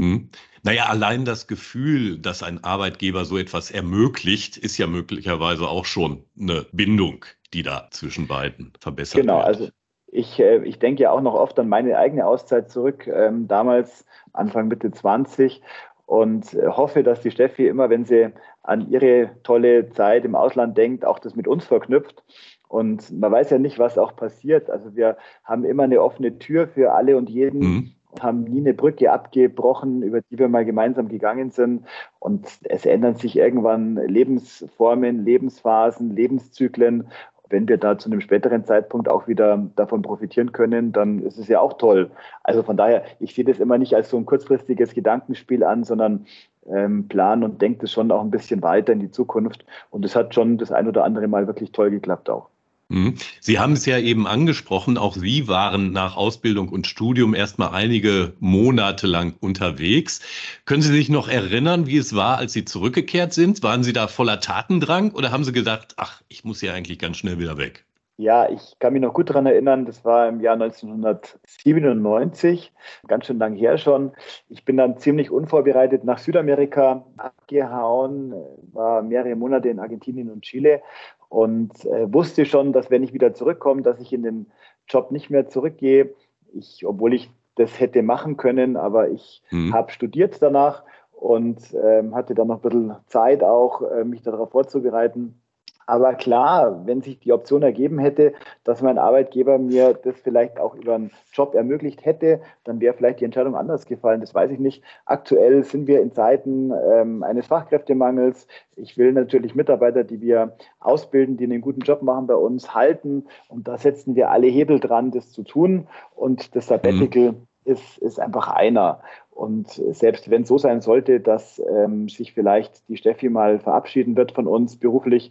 Mhm. 0.06 0.28
Naja, 0.62 0.86
allein 0.86 1.24
das 1.24 1.46
Gefühl, 1.46 2.18
dass 2.18 2.42
ein 2.42 2.64
Arbeitgeber 2.64 3.24
so 3.24 3.38
etwas 3.38 3.70
ermöglicht, 3.70 4.56
ist 4.56 4.78
ja 4.78 4.88
möglicherweise 4.88 5.68
auch 5.68 5.84
schon 5.84 6.24
eine 6.38 6.66
Bindung, 6.72 7.24
die 7.54 7.62
da 7.62 7.86
zwischen 7.92 8.26
beiden 8.26 8.72
verbessert 8.80 9.20
genau, 9.20 9.38
wird. 9.38 9.46
Genau, 9.46 9.58
also 9.58 9.72
ich, 10.08 10.40
äh, 10.40 10.64
ich 10.64 10.80
denke 10.80 11.04
ja 11.04 11.12
auch 11.12 11.20
noch 11.20 11.34
oft 11.34 11.58
an 11.60 11.68
meine 11.68 11.96
eigene 11.96 12.26
Auszeit 12.26 12.70
zurück, 12.70 13.06
ähm, 13.06 13.46
damals 13.46 14.04
Anfang 14.32 14.66
Mitte 14.66 14.90
20 14.90 15.62
und 16.06 16.52
äh, 16.54 16.66
hoffe, 16.66 17.04
dass 17.04 17.20
die 17.20 17.30
Steffi 17.30 17.68
immer, 17.68 17.88
wenn 17.90 18.04
sie 18.04 18.32
an 18.64 18.90
ihre 18.90 19.30
tolle 19.44 19.90
Zeit 19.90 20.24
im 20.24 20.34
Ausland 20.34 20.76
denkt, 20.76 21.04
auch 21.04 21.20
das 21.20 21.36
mit 21.36 21.46
uns 21.46 21.64
verknüpft. 21.64 22.24
Und 22.66 23.12
man 23.12 23.30
weiß 23.30 23.50
ja 23.50 23.58
nicht, 23.58 23.78
was 23.78 23.96
auch 23.96 24.16
passiert. 24.16 24.68
Also 24.68 24.96
wir 24.96 25.16
haben 25.44 25.64
immer 25.64 25.84
eine 25.84 26.02
offene 26.02 26.40
Tür 26.40 26.66
für 26.66 26.92
alle 26.92 27.16
und 27.16 27.30
jeden. 27.30 27.60
Mhm 27.60 27.92
haben 28.22 28.44
nie 28.44 28.60
eine 28.60 28.74
Brücke 28.74 29.12
abgebrochen, 29.12 30.02
über 30.02 30.20
die 30.20 30.38
wir 30.38 30.48
mal 30.48 30.64
gemeinsam 30.64 31.08
gegangen 31.08 31.50
sind. 31.50 31.84
Und 32.18 32.46
es 32.64 32.86
ändern 32.86 33.16
sich 33.16 33.36
irgendwann 33.36 33.96
Lebensformen, 33.96 35.24
Lebensphasen, 35.24 36.14
Lebenszyklen. 36.14 37.08
wenn 37.48 37.68
wir 37.68 37.78
da 37.78 37.96
zu 37.98 38.10
einem 38.10 38.20
späteren 38.20 38.64
Zeitpunkt 38.64 39.08
auch 39.08 39.28
wieder 39.28 39.70
davon 39.76 40.02
profitieren 40.02 40.52
können, 40.52 40.92
dann 40.92 41.22
ist 41.22 41.38
es 41.38 41.48
ja 41.48 41.60
auch 41.60 41.74
toll. 41.74 42.10
Also 42.42 42.62
von 42.62 42.76
daher, 42.76 43.04
ich 43.20 43.34
sehe 43.34 43.44
das 43.44 43.60
immer 43.60 43.78
nicht 43.78 43.94
als 43.94 44.10
so 44.10 44.16
ein 44.16 44.26
kurzfristiges 44.26 44.94
Gedankenspiel 44.94 45.62
an, 45.62 45.84
sondern 45.84 46.26
ähm, 46.68 47.08
planen 47.08 47.44
und 47.44 47.62
denkt 47.62 47.82
es 47.82 47.92
schon 47.92 48.10
auch 48.10 48.22
ein 48.22 48.30
bisschen 48.30 48.62
weiter 48.62 48.92
in 48.92 49.00
die 49.00 49.10
Zukunft. 49.10 49.64
Und 49.90 50.04
es 50.04 50.16
hat 50.16 50.34
schon 50.34 50.58
das 50.58 50.72
ein 50.72 50.88
oder 50.88 51.04
andere 51.04 51.28
Mal 51.28 51.46
wirklich 51.46 51.72
toll 51.72 51.90
geklappt 51.90 52.28
auch. 52.30 52.48
Mhm. 52.88 53.16
Sie 53.40 53.58
haben 53.58 53.72
es 53.72 53.84
ja 53.84 53.98
eben 53.98 54.28
angesprochen, 54.28 54.96
auch 54.96 55.16
Sie 55.16 55.48
waren 55.48 55.90
nach 55.90 56.16
Ausbildung 56.16 56.68
und 56.68 56.86
Studium 56.86 57.34
erstmal 57.34 57.70
einige 57.70 58.34
Monate 58.38 59.08
lang 59.08 59.34
unterwegs. 59.40 60.20
Können 60.66 60.82
Sie 60.82 60.92
sich 60.92 61.08
noch 61.08 61.28
erinnern, 61.28 61.86
wie 61.86 61.96
es 61.96 62.14
war, 62.14 62.38
als 62.38 62.52
Sie 62.52 62.64
zurückgekehrt 62.64 63.32
sind? 63.32 63.62
Waren 63.64 63.82
Sie 63.82 63.92
da 63.92 64.06
voller 64.06 64.38
Tatendrang 64.40 65.10
oder 65.10 65.32
haben 65.32 65.44
Sie 65.44 65.52
gedacht, 65.52 65.94
ach, 65.96 66.22
ich 66.28 66.44
muss 66.44 66.62
ja 66.62 66.74
eigentlich 66.74 67.00
ganz 67.00 67.16
schnell 67.16 67.40
wieder 67.40 67.58
weg? 67.58 67.86
Ja, 68.18 68.48
ich 68.48 68.78
kann 68.78 68.94
mich 68.94 69.02
noch 69.02 69.12
gut 69.12 69.28
daran 69.28 69.44
erinnern, 69.44 69.84
das 69.84 70.02
war 70.02 70.26
im 70.26 70.40
Jahr 70.40 70.54
1997, 70.54 72.72
ganz 73.06 73.26
schön 73.26 73.38
lang 73.38 73.54
her 73.54 73.76
schon. 73.76 74.12
Ich 74.48 74.64
bin 74.64 74.78
dann 74.78 74.96
ziemlich 74.96 75.30
unvorbereitet 75.30 76.02
nach 76.02 76.16
Südamerika 76.16 77.04
abgehauen, 77.18 78.32
war 78.72 79.02
mehrere 79.02 79.36
Monate 79.36 79.68
in 79.68 79.80
Argentinien 79.80 80.30
und 80.30 80.40
Chile 80.42 80.80
und 81.28 81.84
äh, 81.84 82.12
wusste 82.12 82.44
schon, 82.46 82.72
dass 82.72 82.90
wenn 82.90 83.02
ich 83.02 83.12
wieder 83.12 83.34
zurückkomme, 83.34 83.82
dass 83.82 84.00
ich 84.00 84.12
in 84.12 84.22
den 84.22 84.46
Job 84.88 85.10
nicht 85.10 85.30
mehr 85.30 85.48
zurückgehe. 85.48 86.14
Ich, 86.52 86.86
obwohl 86.86 87.14
ich 87.14 87.30
das 87.56 87.80
hätte 87.80 88.02
machen 88.02 88.36
können, 88.36 88.76
aber 88.76 89.10
ich 89.10 89.42
mhm. 89.50 89.74
habe 89.74 89.90
studiert 89.90 90.40
danach 90.40 90.84
und 91.12 91.58
ähm, 91.74 92.14
hatte 92.14 92.34
dann 92.34 92.48
noch 92.48 92.62
ein 92.62 92.68
bisschen 92.68 92.96
Zeit 93.06 93.42
auch, 93.42 93.82
äh, 93.82 94.04
mich 94.04 94.22
darauf 94.22 94.50
vorzubereiten. 94.50 95.40
Aber 95.86 96.14
klar, 96.14 96.84
wenn 96.84 97.00
sich 97.00 97.20
die 97.20 97.32
Option 97.32 97.62
ergeben 97.62 98.00
hätte, 98.00 98.32
dass 98.64 98.82
mein 98.82 98.98
Arbeitgeber 98.98 99.58
mir 99.58 99.94
das 99.94 100.16
vielleicht 100.18 100.58
auch 100.58 100.74
über 100.74 100.96
einen 100.96 101.12
Job 101.32 101.54
ermöglicht 101.54 102.04
hätte, 102.04 102.40
dann 102.64 102.80
wäre 102.80 102.94
vielleicht 102.94 103.20
die 103.20 103.24
Entscheidung 103.24 103.54
anders 103.54 103.86
gefallen. 103.86 104.20
Das 104.20 104.34
weiß 104.34 104.50
ich 104.50 104.58
nicht. 104.58 104.82
Aktuell 105.04 105.62
sind 105.62 105.86
wir 105.86 106.02
in 106.02 106.12
Zeiten 106.12 106.72
ähm, 106.72 107.22
eines 107.22 107.46
Fachkräftemangels. 107.46 108.48
Ich 108.74 108.98
will 108.98 109.12
natürlich 109.12 109.54
Mitarbeiter, 109.54 110.02
die 110.02 110.20
wir 110.20 110.56
ausbilden, 110.80 111.36
die 111.36 111.44
einen 111.44 111.60
guten 111.60 111.82
Job 111.82 112.02
machen, 112.02 112.26
bei 112.26 112.34
uns 112.34 112.74
halten. 112.74 113.26
Und 113.48 113.68
da 113.68 113.78
setzen 113.78 114.16
wir 114.16 114.30
alle 114.30 114.48
Hebel 114.48 114.80
dran, 114.80 115.12
das 115.12 115.30
zu 115.30 115.44
tun. 115.44 115.86
Und 116.16 116.56
das 116.56 116.66
Sabbatical 116.66 117.32
mhm. 117.32 117.46
Ist, 117.66 117.98
ist 117.98 118.20
einfach 118.20 118.48
einer. 118.48 119.00
Und 119.30 119.68
selbst 119.68 120.30
wenn 120.30 120.42
es 120.42 120.48
so 120.48 120.56
sein 120.56 120.80
sollte, 120.80 121.20
dass 121.20 121.60
ähm, 121.70 122.08
sich 122.08 122.32
vielleicht 122.32 122.88
die 122.88 122.96
Steffi 122.96 123.28
mal 123.28 123.58
verabschieden 123.58 124.16
wird 124.16 124.32
von 124.32 124.46
uns 124.46 124.76
beruflich, 124.76 125.30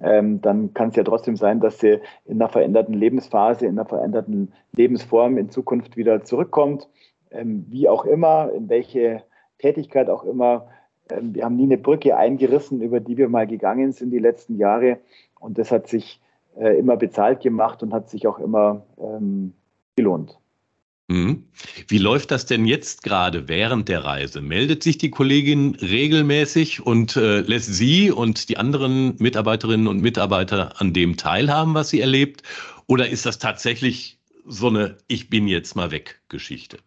ähm, 0.00 0.40
dann 0.40 0.74
kann 0.74 0.88
es 0.88 0.96
ja 0.96 1.04
trotzdem 1.04 1.36
sein, 1.36 1.60
dass 1.60 1.78
sie 1.78 2.00
in 2.24 2.42
einer 2.42 2.48
veränderten 2.48 2.94
Lebensphase, 2.94 3.66
in 3.66 3.78
einer 3.78 3.88
veränderten 3.88 4.52
Lebensform 4.72 5.38
in 5.38 5.50
Zukunft 5.50 5.96
wieder 5.96 6.24
zurückkommt. 6.24 6.88
Ähm, 7.30 7.66
wie 7.68 7.88
auch 7.88 8.04
immer, 8.04 8.50
in 8.52 8.68
welche 8.68 9.22
Tätigkeit 9.58 10.10
auch 10.10 10.24
immer. 10.24 10.66
Ähm, 11.10 11.34
wir 11.34 11.44
haben 11.44 11.56
nie 11.56 11.64
eine 11.64 11.78
Brücke 11.78 12.16
eingerissen, 12.16 12.80
über 12.80 12.98
die 12.98 13.16
wir 13.16 13.28
mal 13.28 13.46
gegangen 13.46 13.92
sind 13.92 14.10
die 14.10 14.18
letzten 14.18 14.56
Jahre. 14.56 14.98
Und 15.38 15.58
das 15.58 15.70
hat 15.70 15.86
sich 15.86 16.20
äh, 16.56 16.76
immer 16.78 16.96
bezahlt 16.96 17.40
gemacht 17.40 17.84
und 17.84 17.92
hat 17.92 18.10
sich 18.10 18.26
auch 18.26 18.40
immer 18.40 18.82
ähm, 18.98 19.52
gelohnt. 19.96 20.38
Mhm. 21.08 21.44
Wie 21.88 21.98
läuft 21.98 22.30
das 22.30 22.46
denn 22.46 22.64
jetzt 22.64 23.02
gerade 23.02 23.46
während 23.46 23.88
der 23.88 24.04
Reise? 24.04 24.40
Meldet 24.40 24.82
sich 24.82 24.96
die 24.96 25.10
Kollegin 25.10 25.74
regelmäßig 25.74 26.80
und 26.80 27.16
äh, 27.16 27.40
lässt 27.40 27.74
Sie 27.74 28.10
und 28.10 28.48
die 28.48 28.56
anderen 28.56 29.14
Mitarbeiterinnen 29.18 29.86
und 29.86 30.00
Mitarbeiter 30.00 30.80
an 30.80 30.94
dem 30.94 31.16
teilhaben, 31.18 31.74
was 31.74 31.90
sie 31.90 32.00
erlebt? 32.00 32.42
Oder 32.86 33.08
ist 33.08 33.26
das 33.26 33.38
tatsächlich 33.38 34.18
so 34.46 34.68
eine 34.68 34.96
Ich 35.06 35.28
bin 35.28 35.46
jetzt 35.46 35.76
mal 35.76 35.90
weg 35.90 36.22
Geschichte? 36.28 36.78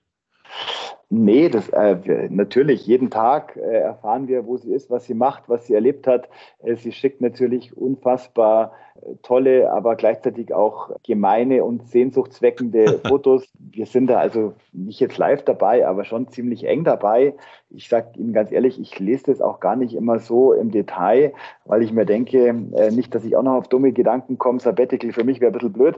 Nee, 1.09 1.47
das 1.47 1.69
äh, 1.69 2.27
natürlich 2.29 2.85
jeden 2.85 3.09
Tag 3.09 3.55
äh, 3.55 3.61
erfahren 3.61 4.27
wir, 4.27 4.45
wo 4.45 4.57
sie 4.57 4.73
ist, 4.73 4.89
was 4.89 5.05
sie 5.05 5.13
macht, 5.13 5.47
was 5.47 5.65
sie 5.65 5.73
erlebt 5.73 6.05
hat. 6.05 6.27
Äh, 6.61 6.75
sie 6.75 6.91
schickt 6.91 7.21
natürlich 7.21 7.77
unfassbar 7.77 8.73
äh, 9.01 9.15
tolle, 9.23 9.71
aber 9.71 9.95
gleichzeitig 9.95 10.53
auch 10.53 10.91
gemeine 11.03 11.63
und 11.63 11.87
sehnsuchtsweckende 11.87 12.99
Fotos. 13.07 13.47
Wir 13.57 13.85
sind 13.85 14.07
da 14.07 14.19
also 14.19 14.51
nicht 14.73 14.99
jetzt 14.99 15.17
live 15.17 15.43
dabei, 15.43 15.87
aber 15.87 16.03
schon 16.03 16.27
ziemlich 16.27 16.65
eng 16.65 16.83
dabei. 16.83 17.35
Ich 17.69 17.87
sage 17.87 18.09
Ihnen 18.17 18.33
ganz 18.33 18.51
ehrlich, 18.51 18.77
ich 18.77 18.99
lese 18.99 19.27
das 19.27 19.39
auch 19.39 19.61
gar 19.61 19.77
nicht 19.77 19.93
immer 19.93 20.19
so 20.19 20.51
im 20.51 20.71
Detail, 20.71 21.31
weil 21.63 21.83
ich 21.83 21.93
mir 21.93 22.05
denke, 22.05 22.49
äh, 22.75 22.91
nicht, 22.91 23.15
dass 23.15 23.23
ich 23.23 23.37
auch 23.37 23.43
noch 23.43 23.55
auf 23.55 23.69
dumme 23.69 23.93
Gedanken 23.93 24.37
komme. 24.37 24.59
Sabbatical 24.59 25.13
für 25.13 25.23
mich 25.23 25.39
wäre 25.39 25.51
ein 25.51 25.53
bisschen 25.53 25.71
blöd, 25.71 25.97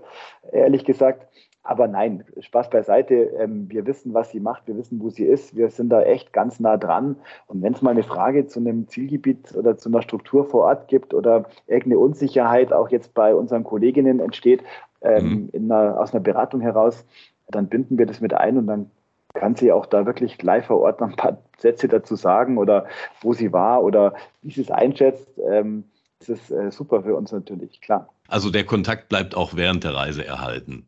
ehrlich 0.52 0.86
gesagt. 0.86 1.26
Aber 1.70 1.88
nein, 1.88 2.24
Spaß 2.40 2.72
beiseite. 2.72 3.14
Ähm, 3.38 3.70
wir 3.70 3.86
wissen, 3.86 4.16
was 4.16 4.32
sie 4.32 4.40
macht, 4.40 4.66
wir 4.66 4.76
wissen, 4.76 5.00
wo 5.02 5.12
sie 5.12 5.26
ist. 5.26 5.56
Wir 5.56 5.70
sind 5.70 5.90
da 5.90 6.02
echt 6.02 6.34
ganz 6.34 6.60
nah 6.60 6.78
dran. 6.78 7.16
Und 7.46 7.62
wenn 7.62 7.74
es 7.74 7.84
mal 7.84 7.92
eine 7.92 8.02
Frage 8.02 8.48
zu 8.48 8.60
einem 8.60 8.88
Zielgebiet 8.88 9.56
oder 9.56 9.78
zu 9.78 9.90
einer 9.90 10.02
Struktur 10.02 10.46
vor 10.46 10.64
Ort 10.64 10.88
gibt 10.88 11.14
oder 11.14 11.46
irgendeine 11.68 12.00
Unsicherheit 12.00 12.74
auch 12.74 12.90
jetzt 12.90 13.14
bei 13.14 13.36
unseren 13.36 13.64
Kolleginnen 13.64 14.20
entsteht, 14.20 14.64
ähm, 15.04 15.52
mhm. 15.54 15.72
einer, 15.72 16.00
aus 16.00 16.12
einer 16.12 16.24
Beratung 16.24 16.60
heraus, 16.60 17.06
dann 17.50 17.68
binden 17.68 18.00
wir 18.00 18.08
das 18.08 18.20
mit 18.20 18.34
ein 18.34 18.58
und 18.58 18.66
dann 18.66 18.90
kann 19.36 19.54
sie 19.54 19.72
auch 19.72 19.86
da 19.86 20.08
wirklich 20.08 20.42
live 20.42 20.66
vor 20.66 20.82
Ort 20.82 21.02
noch 21.02 21.10
ein 21.10 21.16
paar 21.18 21.38
Sätze 21.60 21.88
dazu 21.88 22.16
sagen 22.16 22.58
oder 22.58 22.88
wo 23.22 23.34
sie 23.34 23.54
war 23.54 23.84
oder 23.84 24.16
wie 24.42 24.50
sie 24.50 24.62
es 24.62 24.72
einschätzt. 24.72 25.40
Ähm, 25.48 25.84
das 26.18 26.30
ist 26.30 26.50
äh, 26.50 26.72
super 26.72 27.04
für 27.04 27.16
uns 27.16 27.32
natürlich, 27.32 27.80
klar. 27.80 28.10
Also 28.30 28.50
der 28.50 28.64
Kontakt 28.66 29.10
bleibt 29.10 29.36
auch 29.36 29.56
während 29.56 29.84
der 29.84 29.96
Reise 29.96 30.26
erhalten. 30.26 30.88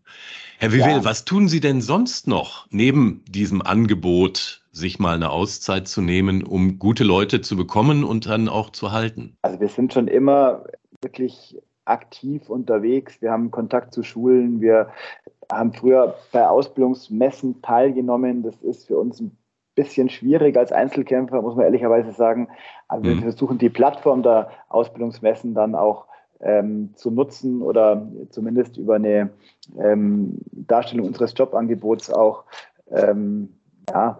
Herr 0.59 0.71
Vivel, 0.71 0.91
ja. 0.91 1.03
was 1.03 1.25
tun 1.25 1.47
Sie 1.47 1.59
denn 1.59 1.81
sonst 1.81 2.27
noch 2.27 2.67
neben 2.69 3.23
diesem 3.27 3.63
Angebot, 3.63 4.61
sich 4.71 4.99
mal 4.99 5.15
eine 5.15 5.31
Auszeit 5.31 5.87
zu 5.87 6.01
nehmen, 6.01 6.43
um 6.43 6.77
gute 6.77 7.03
Leute 7.03 7.41
zu 7.41 7.57
bekommen 7.57 8.03
und 8.03 8.27
dann 8.27 8.47
auch 8.47 8.69
zu 8.69 8.91
halten? 8.91 9.35
Also 9.41 9.59
wir 9.59 9.69
sind 9.69 9.91
schon 9.91 10.07
immer 10.07 10.63
wirklich 11.01 11.57
aktiv 11.85 12.47
unterwegs. 12.47 13.21
Wir 13.21 13.31
haben 13.31 13.49
Kontakt 13.49 13.93
zu 13.93 14.03
Schulen. 14.03 14.61
Wir 14.61 14.91
haben 15.51 15.73
früher 15.73 16.15
bei 16.31 16.47
Ausbildungsmessen 16.47 17.63
teilgenommen. 17.63 18.43
Das 18.43 18.61
ist 18.61 18.85
für 18.85 18.97
uns 18.97 19.19
ein 19.19 19.35
bisschen 19.75 20.09
schwierig 20.09 20.57
als 20.57 20.71
Einzelkämpfer, 20.71 21.41
muss 21.41 21.55
man 21.55 21.65
ehrlicherweise 21.65 22.11
sagen. 22.11 22.49
Aber 22.87 23.01
mhm. 23.01 23.15
wir 23.15 23.21
versuchen 23.23 23.57
die 23.57 23.69
Plattform 23.69 24.21
der 24.21 24.51
Ausbildungsmessen 24.69 25.55
dann 25.55 25.73
auch 25.75 26.05
ähm, 26.41 26.91
zu 26.95 27.11
nutzen 27.11 27.61
oder 27.61 28.07
zumindest 28.29 28.77
über 28.77 28.95
eine 28.95 29.29
ähm, 29.77 30.39
Darstellung 30.51 31.07
unseres 31.07 31.33
Jobangebots 31.35 32.11
auch 32.11 32.43
ähm, 32.89 33.49
ja, 33.89 34.19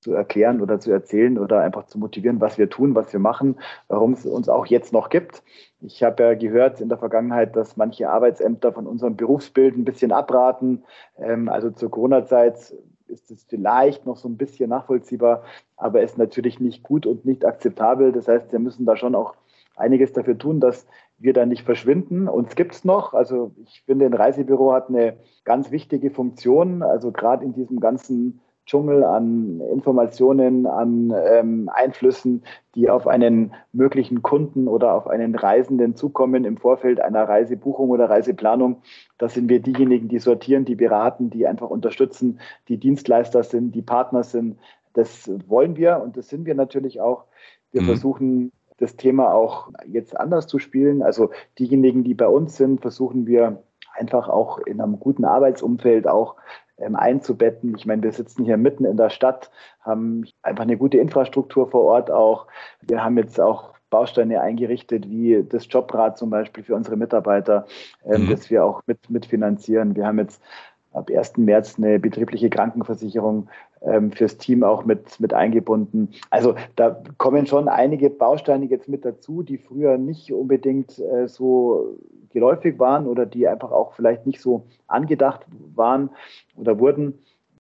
zu 0.00 0.12
erklären 0.12 0.60
oder 0.60 0.80
zu 0.80 0.90
erzählen 0.90 1.38
oder 1.38 1.60
einfach 1.60 1.86
zu 1.86 1.98
motivieren, 1.98 2.40
was 2.40 2.58
wir 2.58 2.68
tun, 2.68 2.94
was 2.94 3.12
wir 3.12 3.20
machen, 3.20 3.56
warum 3.88 4.14
es 4.14 4.26
uns 4.26 4.48
auch 4.48 4.66
jetzt 4.66 4.92
noch 4.92 5.10
gibt. 5.10 5.42
Ich 5.80 6.02
habe 6.02 6.22
ja 6.22 6.34
gehört 6.34 6.80
in 6.80 6.88
der 6.88 6.98
Vergangenheit, 6.98 7.54
dass 7.54 7.76
manche 7.76 8.10
Arbeitsämter 8.10 8.72
von 8.72 8.86
unserem 8.86 9.16
Berufsbild 9.16 9.76
ein 9.76 9.84
bisschen 9.84 10.10
abraten. 10.10 10.82
Ähm, 11.18 11.48
also 11.48 11.70
zur 11.70 11.90
Corona-Zeit 11.90 12.74
ist 13.06 13.30
es 13.30 13.44
vielleicht 13.44 14.06
noch 14.06 14.16
so 14.16 14.28
ein 14.28 14.36
bisschen 14.36 14.70
nachvollziehbar, 14.70 15.44
aber 15.76 16.02
ist 16.02 16.18
natürlich 16.18 16.58
nicht 16.58 16.82
gut 16.82 17.06
und 17.06 17.24
nicht 17.24 17.44
akzeptabel. 17.44 18.10
Das 18.10 18.26
heißt, 18.26 18.50
wir 18.50 18.58
müssen 18.58 18.86
da 18.86 18.96
schon 18.96 19.14
auch 19.14 19.34
einiges 19.76 20.12
dafür 20.12 20.36
tun, 20.36 20.60
dass 20.60 20.86
wir 21.22 21.32
da 21.32 21.46
nicht 21.46 21.64
verschwinden. 21.64 22.28
Uns 22.28 22.56
gibt 22.56 22.72
es 22.72 22.84
noch. 22.84 23.14
Also 23.14 23.52
ich 23.64 23.82
finde, 23.86 24.06
ein 24.06 24.14
Reisebüro 24.14 24.72
hat 24.72 24.88
eine 24.88 25.16
ganz 25.44 25.70
wichtige 25.70 26.10
Funktion. 26.10 26.82
Also 26.82 27.12
gerade 27.12 27.44
in 27.44 27.52
diesem 27.52 27.80
ganzen 27.80 28.40
Dschungel 28.66 29.02
an 29.02 29.60
Informationen, 29.72 30.66
an 30.66 31.12
ähm, 31.26 31.68
Einflüssen, 31.72 32.44
die 32.74 32.88
auf 32.88 33.08
einen 33.08 33.54
möglichen 33.72 34.22
Kunden 34.22 34.68
oder 34.68 34.94
auf 34.94 35.08
einen 35.08 35.34
Reisenden 35.34 35.96
zukommen 35.96 36.44
im 36.44 36.56
Vorfeld 36.56 37.00
einer 37.00 37.28
Reisebuchung 37.28 37.90
oder 37.90 38.08
Reiseplanung. 38.08 38.82
Da 39.18 39.28
sind 39.28 39.48
wir 39.48 39.60
diejenigen, 39.60 40.08
die 40.08 40.20
sortieren, 40.20 40.64
die 40.64 40.76
beraten, 40.76 41.28
die 41.28 41.46
einfach 41.46 41.70
unterstützen, 41.70 42.38
die 42.68 42.78
Dienstleister 42.78 43.42
sind, 43.42 43.74
die 43.74 43.82
Partner 43.82 44.22
sind. 44.22 44.58
Das 44.94 45.28
wollen 45.48 45.76
wir 45.76 46.00
und 46.02 46.16
das 46.16 46.28
sind 46.28 46.46
wir 46.46 46.54
natürlich 46.54 47.00
auch. 47.00 47.24
Wir 47.72 47.82
mhm. 47.82 47.86
versuchen 47.86 48.52
das 48.82 48.96
Thema 48.96 49.32
auch 49.32 49.70
jetzt 49.86 50.18
anders 50.18 50.46
zu 50.46 50.58
spielen. 50.58 51.02
Also 51.02 51.30
diejenigen, 51.58 52.02
die 52.04 52.14
bei 52.14 52.26
uns 52.26 52.56
sind, 52.56 52.80
versuchen 52.80 53.26
wir 53.26 53.62
einfach 53.94 54.28
auch 54.28 54.58
in 54.58 54.80
einem 54.80 54.98
guten 54.98 55.24
Arbeitsumfeld 55.24 56.08
auch 56.08 56.36
ähm, 56.78 56.96
einzubetten. 56.96 57.74
Ich 57.76 57.86
meine, 57.86 58.02
wir 58.02 58.12
sitzen 58.12 58.44
hier 58.44 58.56
mitten 58.56 58.84
in 58.84 58.96
der 58.96 59.10
Stadt, 59.10 59.50
haben 59.80 60.24
einfach 60.42 60.64
eine 60.64 60.76
gute 60.76 60.98
Infrastruktur 60.98 61.70
vor 61.70 61.82
Ort 61.82 62.10
auch. 62.10 62.46
Wir 62.80 63.04
haben 63.04 63.18
jetzt 63.18 63.40
auch 63.40 63.72
Bausteine 63.90 64.40
eingerichtet, 64.40 65.08
wie 65.08 65.44
das 65.48 65.66
Jobrad 65.70 66.18
zum 66.18 66.30
Beispiel 66.30 66.64
für 66.64 66.74
unsere 66.74 66.96
Mitarbeiter, 66.96 67.66
ähm, 68.04 68.24
mhm. 68.24 68.30
das 68.30 68.50
wir 68.50 68.64
auch 68.64 68.82
mit, 68.86 69.10
mitfinanzieren. 69.10 69.94
Wir 69.94 70.06
haben 70.06 70.18
jetzt 70.18 70.42
ab 70.92 71.10
1. 71.10 71.38
März 71.38 71.76
eine 71.78 71.98
betriebliche 71.98 72.50
Krankenversicherung 72.50 73.48
ähm, 73.82 74.12
fürs 74.12 74.38
Team 74.38 74.62
auch 74.62 74.84
mit, 74.84 75.18
mit 75.20 75.34
eingebunden. 75.34 76.10
Also 76.30 76.54
da 76.76 77.02
kommen 77.18 77.46
schon 77.46 77.68
einige 77.68 78.10
Bausteine 78.10 78.66
jetzt 78.66 78.88
mit 78.88 79.04
dazu, 79.04 79.42
die 79.42 79.58
früher 79.58 79.98
nicht 79.98 80.32
unbedingt 80.32 80.98
äh, 80.98 81.28
so 81.28 81.98
geläufig 82.30 82.78
waren 82.78 83.06
oder 83.06 83.26
die 83.26 83.46
einfach 83.46 83.72
auch 83.72 83.92
vielleicht 83.94 84.26
nicht 84.26 84.40
so 84.40 84.64
angedacht 84.86 85.46
waren 85.74 86.10
oder 86.56 86.78
wurden. 86.78 87.18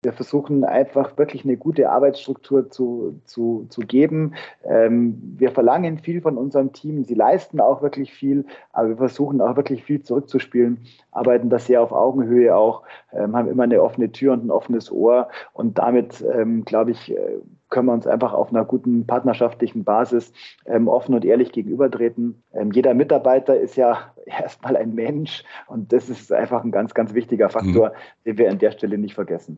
Wir 0.05 0.13
versuchen 0.13 0.63
einfach 0.63 1.17
wirklich 1.17 1.43
eine 1.43 1.57
gute 1.57 1.89
Arbeitsstruktur 1.89 2.69
zu, 2.69 3.19
zu, 3.25 3.65
zu 3.69 3.81
geben. 3.81 4.35
Ähm, 4.63 5.35
wir 5.37 5.51
verlangen 5.51 5.97
viel 5.97 6.21
von 6.21 6.37
unserem 6.37 6.73
Team. 6.73 7.03
Sie 7.03 7.15
leisten 7.15 7.59
auch 7.59 7.81
wirklich 7.81 8.13
viel, 8.13 8.45
aber 8.71 8.89
wir 8.89 8.97
versuchen 8.97 9.41
auch 9.41 9.55
wirklich 9.55 9.83
viel 9.83 10.03
zurückzuspielen, 10.03 10.85
arbeiten 11.11 11.49
das 11.49 11.65
sehr 11.65 11.81
auf 11.81 11.91
Augenhöhe 11.91 12.55
auch, 12.55 12.83
ähm, 13.13 13.35
haben 13.35 13.49
immer 13.49 13.63
eine 13.63 13.81
offene 13.81 14.11
Tür 14.11 14.33
und 14.33 14.45
ein 14.45 14.51
offenes 14.51 14.91
Ohr. 14.91 15.27
Und 15.53 15.79
damit, 15.79 16.23
ähm, 16.31 16.65
glaube 16.65 16.91
ich, 16.91 17.11
äh, 17.11 17.39
können 17.69 17.87
wir 17.87 17.93
uns 17.93 18.07
einfach 18.07 18.33
auf 18.33 18.49
einer 18.49 18.63
guten 18.63 19.07
partnerschaftlichen 19.07 19.83
Basis 19.83 20.31
ähm, 20.65 20.87
offen 20.87 21.15
und 21.15 21.25
ehrlich 21.25 21.51
gegenübertreten. 21.51 22.43
Ähm, 22.53 22.71
jeder 22.71 22.93
Mitarbeiter 22.93 23.59
ist 23.59 23.75
ja 23.75 24.13
erstmal 24.25 24.77
ein 24.77 24.93
Mensch 24.93 25.43
und 25.67 25.91
das 25.91 26.09
ist 26.09 26.31
einfach 26.31 26.63
ein 26.63 26.71
ganz, 26.71 26.93
ganz 26.93 27.13
wichtiger 27.13 27.49
Faktor, 27.49 27.89
mhm. 27.89 27.93
den 28.25 28.37
wir 28.37 28.51
an 28.51 28.59
der 28.59 28.71
Stelle 28.71 28.97
nicht 28.97 29.15
vergessen. 29.15 29.57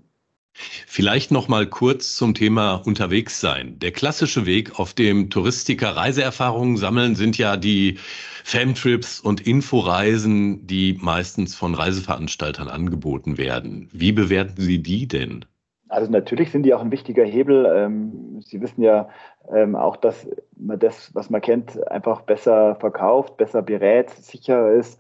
Vielleicht 0.87 1.31
noch 1.31 1.47
mal 1.47 1.67
kurz 1.67 2.15
zum 2.15 2.33
Thema 2.33 2.75
unterwegs 2.75 3.39
sein. 3.39 3.77
Der 3.79 3.91
klassische 3.91 4.45
Weg, 4.45 4.79
auf 4.79 4.93
dem 4.93 5.29
Touristiker 5.29 5.95
Reiseerfahrungen 5.95 6.77
sammeln, 6.77 7.15
sind 7.15 7.37
ja 7.37 7.57
die 7.57 7.99
Famtrips 8.43 9.19
und 9.19 9.45
Inforeisen, 9.45 10.65
die 10.65 10.97
meistens 10.99 11.55
von 11.55 11.75
Reiseveranstaltern 11.75 12.69
angeboten 12.69 13.37
werden. 13.37 13.89
Wie 13.91 14.11
bewerten 14.11 14.61
Sie 14.61 14.81
die 14.81 15.07
denn? 15.07 15.45
Also 15.89 16.11
natürlich 16.11 16.51
sind 16.51 16.63
die 16.63 16.73
auch 16.73 16.81
ein 16.81 16.91
wichtiger 16.91 17.23
Hebel. 17.23 17.65
Ähm, 17.65 18.41
Sie 18.41 18.59
wissen 18.61 18.81
ja 18.81 19.09
ähm, 19.53 19.75
auch, 19.75 19.95
dass 19.95 20.27
man 20.57 20.79
das, 20.79 21.13
was 21.13 21.29
man 21.29 21.41
kennt, 21.41 21.87
einfach 21.89 22.21
besser 22.21 22.75
verkauft, 22.75 23.37
besser 23.37 23.61
berät, 23.61 24.09
sicherer 24.09 24.71
ist 24.71 24.99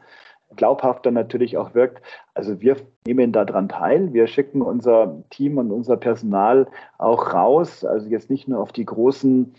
glaubhafter 0.55 1.11
natürlich 1.11 1.57
auch 1.57 1.73
wirkt. 1.73 2.01
Also 2.33 2.61
wir 2.61 2.77
nehmen 3.05 3.31
daran 3.31 3.69
teil. 3.69 4.13
Wir 4.13 4.27
schicken 4.27 4.61
unser 4.61 5.23
Team 5.29 5.57
und 5.57 5.71
unser 5.71 5.97
Personal 5.97 6.67
auch 6.97 7.33
raus. 7.33 7.83
Also 7.83 8.07
jetzt 8.09 8.29
nicht 8.29 8.47
nur 8.47 8.59
auf 8.59 8.71
die 8.71 8.85
großen, 8.85 9.53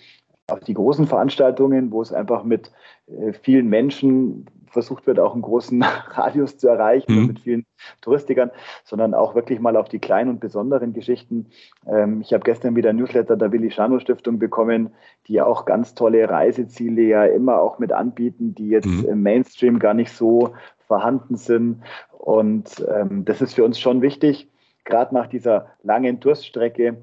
auf 0.48 0.60
die 0.60 0.74
großen 0.74 1.06
Veranstaltungen, 1.06 1.92
wo 1.92 2.00
es 2.00 2.12
einfach 2.12 2.42
mit 2.42 2.72
äh, 3.06 3.32
vielen 3.32 3.68
Menschen 3.68 4.46
versucht 4.70 5.06
wird, 5.06 5.18
auch 5.18 5.32
einen 5.32 5.42
großen 5.42 5.82
Radius 6.10 6.58
zu 6.58 6.68
erreichen 6.68 7.14
mhm. 7.14 7.26
mit 7.26 7.40
vielen 7.40 7.66
Touristikern, 8.00 8.50
sondern 8.84 9.14
auch 9.14 9.34
wirklich 9.34 9.60
mal 9.60 9.76
auf 9.76 9.88
die 9.88 9.98
kleinen 9.98 10.30
und 10.30 10.40
besonderen 10.40 10.92
Geschichten. 10.92 11.46
Ähm, 11.86 12.20
ich 12.20 12.32
habe 12.32 12.44
gestern 12.44 12.76
wieder 12.76 12.90
ein 12.90 12.96
Newsletter 12.96 13.36
der 13.36 13.52
Willi 13.52 13.70
Schano 13.70 13.98
Stiftung 13.98 14.38
bekommen, 14.38 14.90
die 15.26 15.40
auch 15.40 15.64
ganz 15.64 15.94
tolle 15.94 16.28
Reiseziele 16.28 17.02
ja 17.02 17.24
immer 17.24 17.60
auch 17.60 17.78
mit 17.78 17.92
anbieten, 17.92 18.54
die 18.54 18.68
jetzt 18.68 18.86
mhm. 18.86 19.06
im 19.06 19.22
Mainstream 19.22 19.78
gar 19.78 19.94
nicht 19.94 20.12
so 20.12 20.52
vorhanden 20.88 21.36
sind. 21.36 21.82
Und 22.18 22.84
ähm, 22.92 23.24
das 23.24 23.40
ist 23.40 23.54
für 23.54 23.64
uns 23.64 23.78
schon 23.78 24.02
wichtig, 24.02 24.50
gerade 24.84 25.14
nach 25.14 25.28
dieser 25.28 25.66
langen 25.82 26.18
Durststrecke 26.18 26.96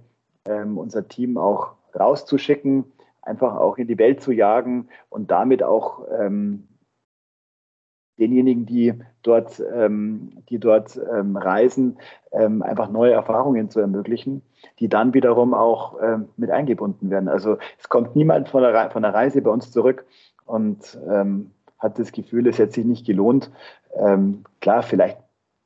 ähm, 0.48 0.78
unser 0.78 1.08
Team 1.08 1.38
auch 1.38 1.74
rauszuschicken, 1.98 2.84
einfach 3.22 3.56
auch 3.56 3.78
in 3.78 3.88
die 3.88 3.98
Welt 3.98 4.22
zu 4.22 4.32
jagen 4.32 4.90
und 5.10 5.32
damit 5.32 5.64
auch 5.64 6.06
ähm, 6.20 6.68
denjenigen, 8.20 8.66
die 8.66 8.94
dort, 9.24 9.62
ähm, 9.74 10.44
die 10.50 10.60
dort 10.60 11.00
ähm, 11.12 11.36
reisen, 11.36 11.98
ähm, 12.32 12.62
einfach 12.62 12.90
neue 12.90 13.14
Erfahrungen 13.14 13.70
zu 13.70 13.80
ermöglichen, 13.80 14.42
die 14.80 14.90
dann 14.90 15.14
wiederum 15.14 15.54
auch 15.54 16.00
mit 16.38 16.50
eingebunden 16.50 17.10
werden. 17.10 17.30
Also 17.30 17.58
es 17.80 17.88
kommt 17.88 18.16
niemand 18.16 18.50
von 18.50 18.64
der, 18.64 18.90
von 18.90 19.04
der 19.04 19.14
Reise 19.14 19.42
bei 19.42 19.52
uns 19.52 19.72
zurück 19.72 20.06
und 20.46 20.98
ähm, 21.08 21.52
hat 21.86 22.00
das 22.00 22.12
Gefühl, 22.12 22.48
es 22.48 22.58
hätte 22.58 22.74
sich 22.74 22.86
nicht 22.86 23.06
gelohnt. 23.06 23.52
Ähm, 23.98 24.44
klar, 24.60 24.84
vielleicht 24.84 25.18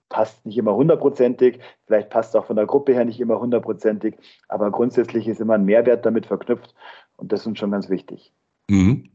passt 0.09 0.45
nicht 0.45 0.57
immer 0.57 0.75
hundertprozentig, 0.75 1.59
vielleicht 1.85 2.09
passt 2.09 2.35
auch 2.35 2.45
von 2.45 2.55
der 2.55 2.65
Gruppe 2.65 2.93
her 2.93 3.05
nicht 3.05 3.19
immer 3.19 3.39
hundertprozentig, 3.39 4.15
aber 4.47 4.71
grundsätzlich 4.71 5.27
ist 5.27 5.39
immer 5.39 5.53
ein 5.53 5.65
Mehrwert 5.65 6.05
damit 6.05 6.25
verknüpft 6.25 6.73
und 7.15 7.31
das 7.31 7.41
ist 7.41 7.47
uns 7.47 7.59
schon 7.59 7.71
ganz 7.71 7.89
wichtig. 7.89 8.33
Mhm. 8.69 9.09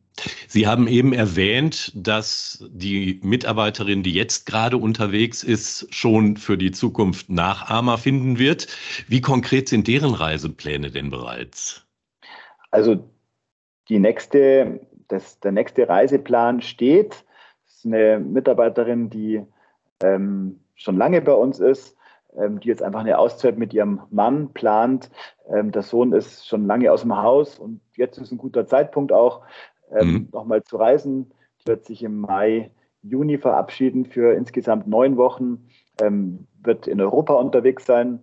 Sie 0.46 0.68
haben 0.68 0.87
eben 0.87 1.12
erwähnt, 1.12 1.90
dass 1.96 2.64
die 2.70 3.18
Mitarbeiterin, 3.24 4.05
die 4.05 4.12
jetzt 4.12 4.46
gerade 4.46 4.76
unterwegs 4.76 5.42
ist, 5.42 5.92
schon 5.92 6.37
für 6.37 6.57
die 6.57 6.70
Zukunft 6.70 7.28
Nachahmer 7.28 7.98
finden 7.98 8.38
wird. 8.38 8.68
Wie 9.09 9.20
konkret 9.20 9.68
sind 9.68 9.88
deren 9.88 10.14
Reisepläne 10.14 10.92
denn 10.92 11.11
bereits? 11.11 11.85
Also 12.70 13.09
die 13.88 13.98
nächste 13.98 14.87
das, 15.08 15.40
der 15.40 15.52
nächste 15.52 15.88
Reiseplan 15.88 16.60
steht. 16.60 17.24
Das 17.64 17.76
ist 17.76 17.86
eine 17.86 18.18
Mitarbeiterin, 18.18 19.10
die 19.10 19.44
ähm, 20.02 20.60
schon 20.74 20.96
lange 20.96 21.20
bei 21.20 21.32
uns 21.32 21.60
ist, 21.60 21.96
ähm, 22.36 22.60
die 22.60 22.68
jetzt 22.68 22.82
einfach 22.82 23.00
eine 23.00 23.18
Auszeit 23.18 23.58
mit 23.58 23.72
ihrem 23.72 24.02
Mann 24.10 24.52
plant. 24.52 25.10
Ähm, 25.48 25.72
der 25.72 25.82
Sohn 25.82 26.12
ist 26.12 26.46
schon 26.46 26.66
lange 26.66 26.90
aus 26.92 27.02
dem 27.02 27.16
Haus 27.16 27.58
und 27.58 27.80
jetzt 27.96 28.18
ist 28.18 28.32
ein 28.32 28.38
guter 28.38 28.66
Zeitpunkt 28.66 29.12
auch, 29.12 29.42
ähm, 29.92 30.12
mhm. 30.12 30.28
nochmal 30.32 30.62
zu 30.62 30.76
reisen. 30.76 31.32
Die 31.60 31.68
wird 31.68 31.84
sich 31.84 32.02
im 32.02 32.20
Mai, 32.20 32.70
Juni 33.02 33.38
verabschieden 33.38 34.06
für 34.06 34.34
insgesamt 34.34 34.86
neun 34.86 35.16
Wochen, 35.16 35.68
ähm, 36.00 36.46
wird 36.62 36.86
in 36.86 37.00
Europa 37.00 37.34
unterwegs 37.34 37.84
sein 37.84 38.22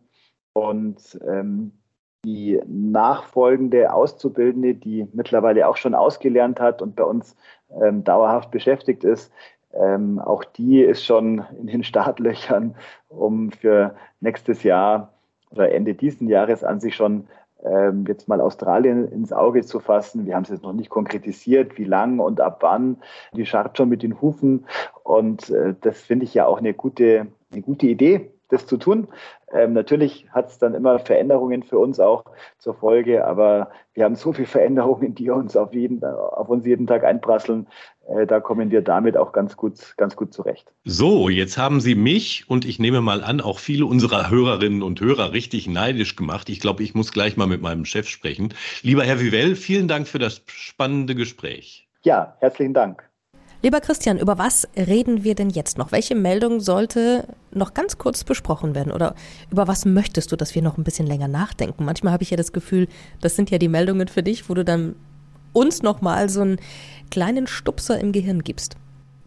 und 0.54 1.20
ähm, 1.28 1.81
die 2.26 2.62
nachfolgende 2.68 3.94
Auszubildende, 3.94 4.76
die 4.76 5.08
mittlerweile 5.14 5.68
auch 5.68 5.78
schon 5.78 5.96
ausgelernt 5.96 6.60
hat 6.60 6.82
und 6.82 6.96
bei 6.96 7.04
uns 7.04 7.36
ähm, 7.82 8.04
dauerhaft 8.04 8.52
beschäftigt 8.52 9.04
ist, 9.04 9.32
ähm, 9.74 10.20
auch 10.20 10.44
die 10.44 10.82
ist 10.82 11.04
schon 11.04 11.46
in 11.60 11.68
den 11.68 11.84
Startlöchern, 11.84 12.76
um 13.10 13.52
für 13.52 13.96
nächstes 14.20 14.64
Jahr 14.64 15.14
oder 15.50 15.72
Ende 15.72 15.94
diesen 15.94 16.28
Jahres 16.28 16.64
an 16.64 16.80
sich 16.80 16.96
schon 16.96 17.28
ähm, 17.64 18.06
jetzt 18.08 18.28
mal 18.28 18.42
Australien 18.42 19.08
ins 19.12 19.34
Auge 19.34 19.64
zu 19.64 19.80
fassen. 19.80 20.26
Wir 20.26 20.36
haben 20.36 20.44
es 20.44 20.50
jetzt 20.50 20.64
noch 20.64 20.74
nicht 20.74 20.90
konkretisiert, 20.90 21.78
wie 21.78 21.84
lang 21.86 22.20
und 22.20 22.42
ab 22.42 22.60
wann. 22.62 22.98
Die 23.34 23.46
scharrt 23.46 23.78
schon 23.78 23.90
mit 23.90 24.04
den 24.04 24.22
Hufen 24.22 24.66
und 25.04 25.50
äh, 25.50 25.76
das 25.82 26.00
finde 26.02 26.26
ich 26.26 26.34
ja 26.34 26.46
auch 26.46 26.60
eine 26.60 26.74
gute, 26.74 27.28
eine 27.52 27.62
gute 27.62 27.88
Idee, 27.88 28.32
das 28.50 28.66
zu 28.66 28.78
tun. 28.78 29.08
Ähm, 29.54 29.74
natürlich 29.74 30.28
hat 30.32 30.50
es 30.50 30.58
dann 30.58 30.74
immer 30.74 31.00
Veränderungen 31.00 31.64
für 31.64 31.78
uns 31.78 32.00
auch 32.00 32.24
zur 32.58 32.74
Folge, 32.74 33.26
aber 33.26 33.70
wir 33.94 34.06
haben 34.06 34.16
so 34.16 34.32
viele 34.32 34.48
Veränderungen, 34.48 35.14
die 35.16 35.30
uns 35.30 35.56
auf, 35.58 35.74
jeden, 35.74 36.04
auf 36.04 36.48
uns 36.50 36.66
jeden 36.66 36.88
Tag 36.88 37.04
einprasseln. 37.04 37.68
Äh, 38.08 38.26
da 38.26 38.40
kommen 38.40 38.72
wir 38.72 38.82
damit 38.82 39.18
auch 39.18 39.32
ganz 39.34 39.58
gut, 39.58 39.96
ganz 39.98 40.16
gut 40.16 40.34
zurecht. 40.34 40.72
So, 40.86 41.30
jetzt 41.30 41.58
haben 41.58 41.82
Sie 41.82 41.96
mich 41.96 42.46
und 42.50 42.66
ich 42.66 42.80
nehme 42.80 43.02
mal 43.02 43.24
an, 43.24 43.42
auch 43.42 43.60
viele 43.60 43.86
unserer 43.86 44.30
Hörerinnen 44.30 44.82
und 44.82 45.02
Hörer 45.02 45.34
richtig 45.34 45.68
neidisch 45.68 46.16
gemacht. 46.16 46.50
Ich 46.50 46.60
glaube, 46.60 46.84
ich 46.84 46.94
muss 46.96 47.12
gleich 47.12 47.36
mal 47.38 47.48
mit 47.48 47.62
meinem 47.62 47.86
Chef 47.86 48.08
sprechen. 48.08 48.54
Lieber 48.82 49.04
Herr 49.04 49.20
Vivell, 49.20 49.56
vielen 49.56 49.88
Dank 49.88 50.08
für 50.08 50.20
das 50.20 50.44
spannende 50.48 51.16
Gespräch. 51.16 51.88
Ja, 52.04 52.36
herzlichen 52.40 52.74
Dank. 52.74 53.11
Lieber 53.64 53.80
Christian, 53.80 54.18
über 54.18 54.40
was 54.40 54.68
reden 54.76 55.24
wir 55.24 55.36
denn 55.36 55.52
jetzt 55.52 55.78
noch? 55.78 55.92
Welche 55.92 56.16
Meldung 56.16 56.62
sollte 56.62 57.28
noch 57.52 57.76
ganz 57.76 58.00
kurz 58.00 58.24
besprochen 58.24 58.74
werden? 58.74 58.92
Oder 58.92 59.14
über 59.52 59.68
was 59.68 59.86
möchtest 59.86 60.32
du, 60.32 60.36
dass 60.36 60.56
wir 60.56 60.64
noch 60.64 60.80
ein 60.80 60.84
bisschen 60.84 61.06
länger 61.06 61.28
nachdenken? 61.28 61.86
Manchmal 61.86 62.14
habe 62.14 62.24
ich 62.24 62.32
ja 62.32 62.38
das 62.38 62.54
Gefühl, 62.54 62.88
das 63.20 63.36
sind 63.36 63.52
ja 63.52 63.60
die 63.60 63.68
Meldungen 63.68 64.08
für 64.08 64.24
dich, 64.24 64.50
wo 64.50 64.56
du 64.56 64.66
dann 64.66 64.96
uns 65.54 65.84
nochmal 65.84 66.28
so 66.30 66.42
einen 66.42 66.58
kleinen 67.12 67.46
Stupser 67.46 68.00
im 68.00 68.14
Gehirn 68.14 68.42
gibst 68.44 68.78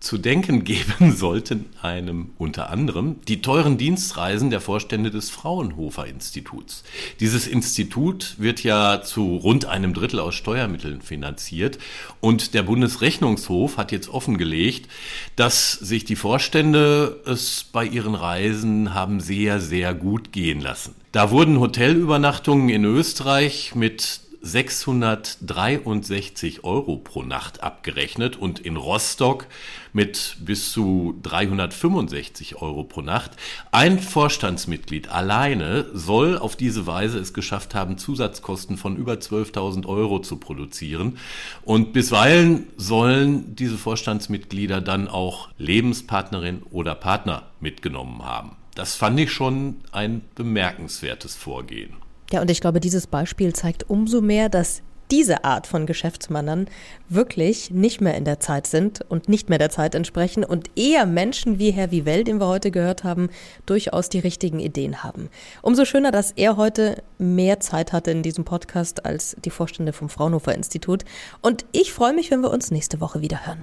zu 0.04 0.18
denken 0.18 0.64
geben 0.64 1.12
sollten 1.16 1.66
einem 1.80 2.30
unter 2.36 2.70
anderem 2.70 3.16
die 3.26 3.40
teuren 3.40 3.78
Dienstreisen 3.78 4.50
der 4.50 4.60
Vorstände 4.60 5.10
des 5.10 5.30
Fraunhofer 5.30 6.06
Instituts. 6.06 6.84
Dieses 7.20 7.46
Institut 7.46 8.34
wird 8.38 8.62
ja 8.62 9.02
zu 9.02 9.36
rund 9.36 9.64
einem 9.64 9.94
Drittel 9.94 10.20
aus 10.20 10.34
Steuermitteln 10.34 11.00
finanziert 11.00 11.78
und 12.20 12.54
der 12.54 12.62
Bundesrechnungshof 12.62 13.78
hat 13.78 13.92
jetzt 13.92 14.08
offengelegt, 14.08 14.88
dass 15.36 15.72
sich 15.72 16.04
die 16.04 16.16
Vorstände 16.16 17.22
es 17.24 17.64
bei 17.72 17.86
ihren 17.86 18.14
Reisen 18.14 18.92
haben 18.92 19.20
sehr, 19.20 19.60
sehr 19.60 19.94
gut 19.94 20.32
gehen 20.32 20.60
lassen. 20.60 20.94
Da 21.12 21.30
wurden 21.30 21.60
Hotelübernachtungen 21.60 22.68
in 22.68 22.84
Österreich 22.84 23.74
mit 23.74 24.20
663 24.44 26.64
Euro 26.64 26.96
pro 26.98 27.22
Nacht 27.22 27.62
abgerechnet 27.62 28.36
und 28.36 28.60
in 28.60 28.76
Rostock 28.76 29.46
mit 29.94 30.36
bis 30.40 30.70
zu 30.70 31.18
365 31.22 32.56
Euro 32.56 32.84
pro 32.84 33.00
Nacht. 33.00 33.30
Ein 33.72 33.98
Vorstandsmitglied 33.98 35.08
alleine 35.08 35.86
soll 35.94 36.36
auf 36.36 36.56
diese 36.56 36.86
Weise 36.86 37.18
es 37.18 37.32
geschafft 37.32 37.74
haben, 37.74 37.96
Zusatzkosten 37.96 38.76
von 38.76 38.96
über 38.96 39.14
12.000 39.14 39.86
Euro 39.86 40.20
zu 40.20 40.36
produzieren. 40.36 41.16
Und 41.62 41.94
bisweilen 41.94 42.66
sollen 42.76 43.56
diese 43.56 43.78
Vorstandsmitglieder 43.78 44.82
dann 44.82 45.08
auch 45.08 45.48
Lebenspartnerin 45.56 46.64
oder 46.70 46.94
Partner 46.94 47.44
mitgenommen 47.60 48.22
haben. 48.22 48.56
Das 48.74 48.94
fand 48.94 49.18
ich 49.20 49.32
schon 49.32 49.76
ein 49.90 50.20
bemerkenswertes 50.34 51.34
Vorgehen. 51.34 52.03
Ja, 52.34 52.40
und 52.40 52.50
ich 52.50 52.60
glaube, 52.60 52.80
dieses 52.80 53.06
Beispiel 53.06 53.52
zeigt 53.52 53.88
umso 53.88 54.20
mehr, 54.20 54.48
dass 54.48 54.82
diese 55.12 55.44
Art 55.44 55.68
von 55.68 55.86
Geschäftsmännern 55.86 56.66
wirklich 57.08 57.70
nicht 57.70 58.00
mehr 58.00 58.16
in 58.16 58.24
der 58.24 58.40
Zeit 58.40 58.66
sind 58.66 59.02
und 59.08 59.28
nicht 59.28 59.48
mehr 59.48 59.60
der 59.60 59.70
Zeit 59.70 59.94
entsprechen 59.94 60.42
und 60.42 60.68
eher 60.74 61.06
Menschen 61.06 61.60
wie 61.60 61.70
Herr 61.70 61.92
Vivell, 61.92 62.24
den 62.24 62.40
wir 62.40 62.48
heute 62.48 62.72
gehört 62.72 63.04
haben, 63.04 63.28
durchaus 63.66 64.08
die 64.08 64.18
richtigen 64.18 64.58
Ideen 64.58 65.04
haben. 65.04 65.28
Umso 65.62 65.84
schöner, 65.84 66.10
dass 66.10 66.32
er 66.32 66.56
heute 66.56 67.04
mehr 67.18 67.60
Zeit 67.60 67.92
hatte 67.92 68.10
in 68.10 68.24
diesem 68.24 68.44
Podcast 68.44 69.06
als 69.06 69.36
die 69.44 69.50
Vorstände 69.50 69.92
vom 69.92 70.08
Fraunhofer 70.08 70.56
Institut. 70.56 71.04
Und 71.40 71.64
ich 71.70 71.92
freue 71.92 72.14
mich, 72.14 72.32
wenn 72.32 72.40
wir 72.40 72.50
uns 72.50 72.72
nächste 72.72 73.00
Woche 73.00 73.20
wieder 73.20 73.46
hören. 73.46 73.62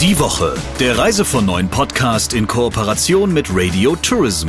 Die 0.00 0.18
Woche, 0.18 0.54
der 0.78 0.96
Reise 0.96 1.26
von 1.26 1.44
neuen 1.44 1.68
Podcast 1.68 2.32
in 2.32 2.46
Kooperation 2.46 3.34
mit 3.34 3.48
Radio 3.50 3.96
Tourism. 3.96 4.48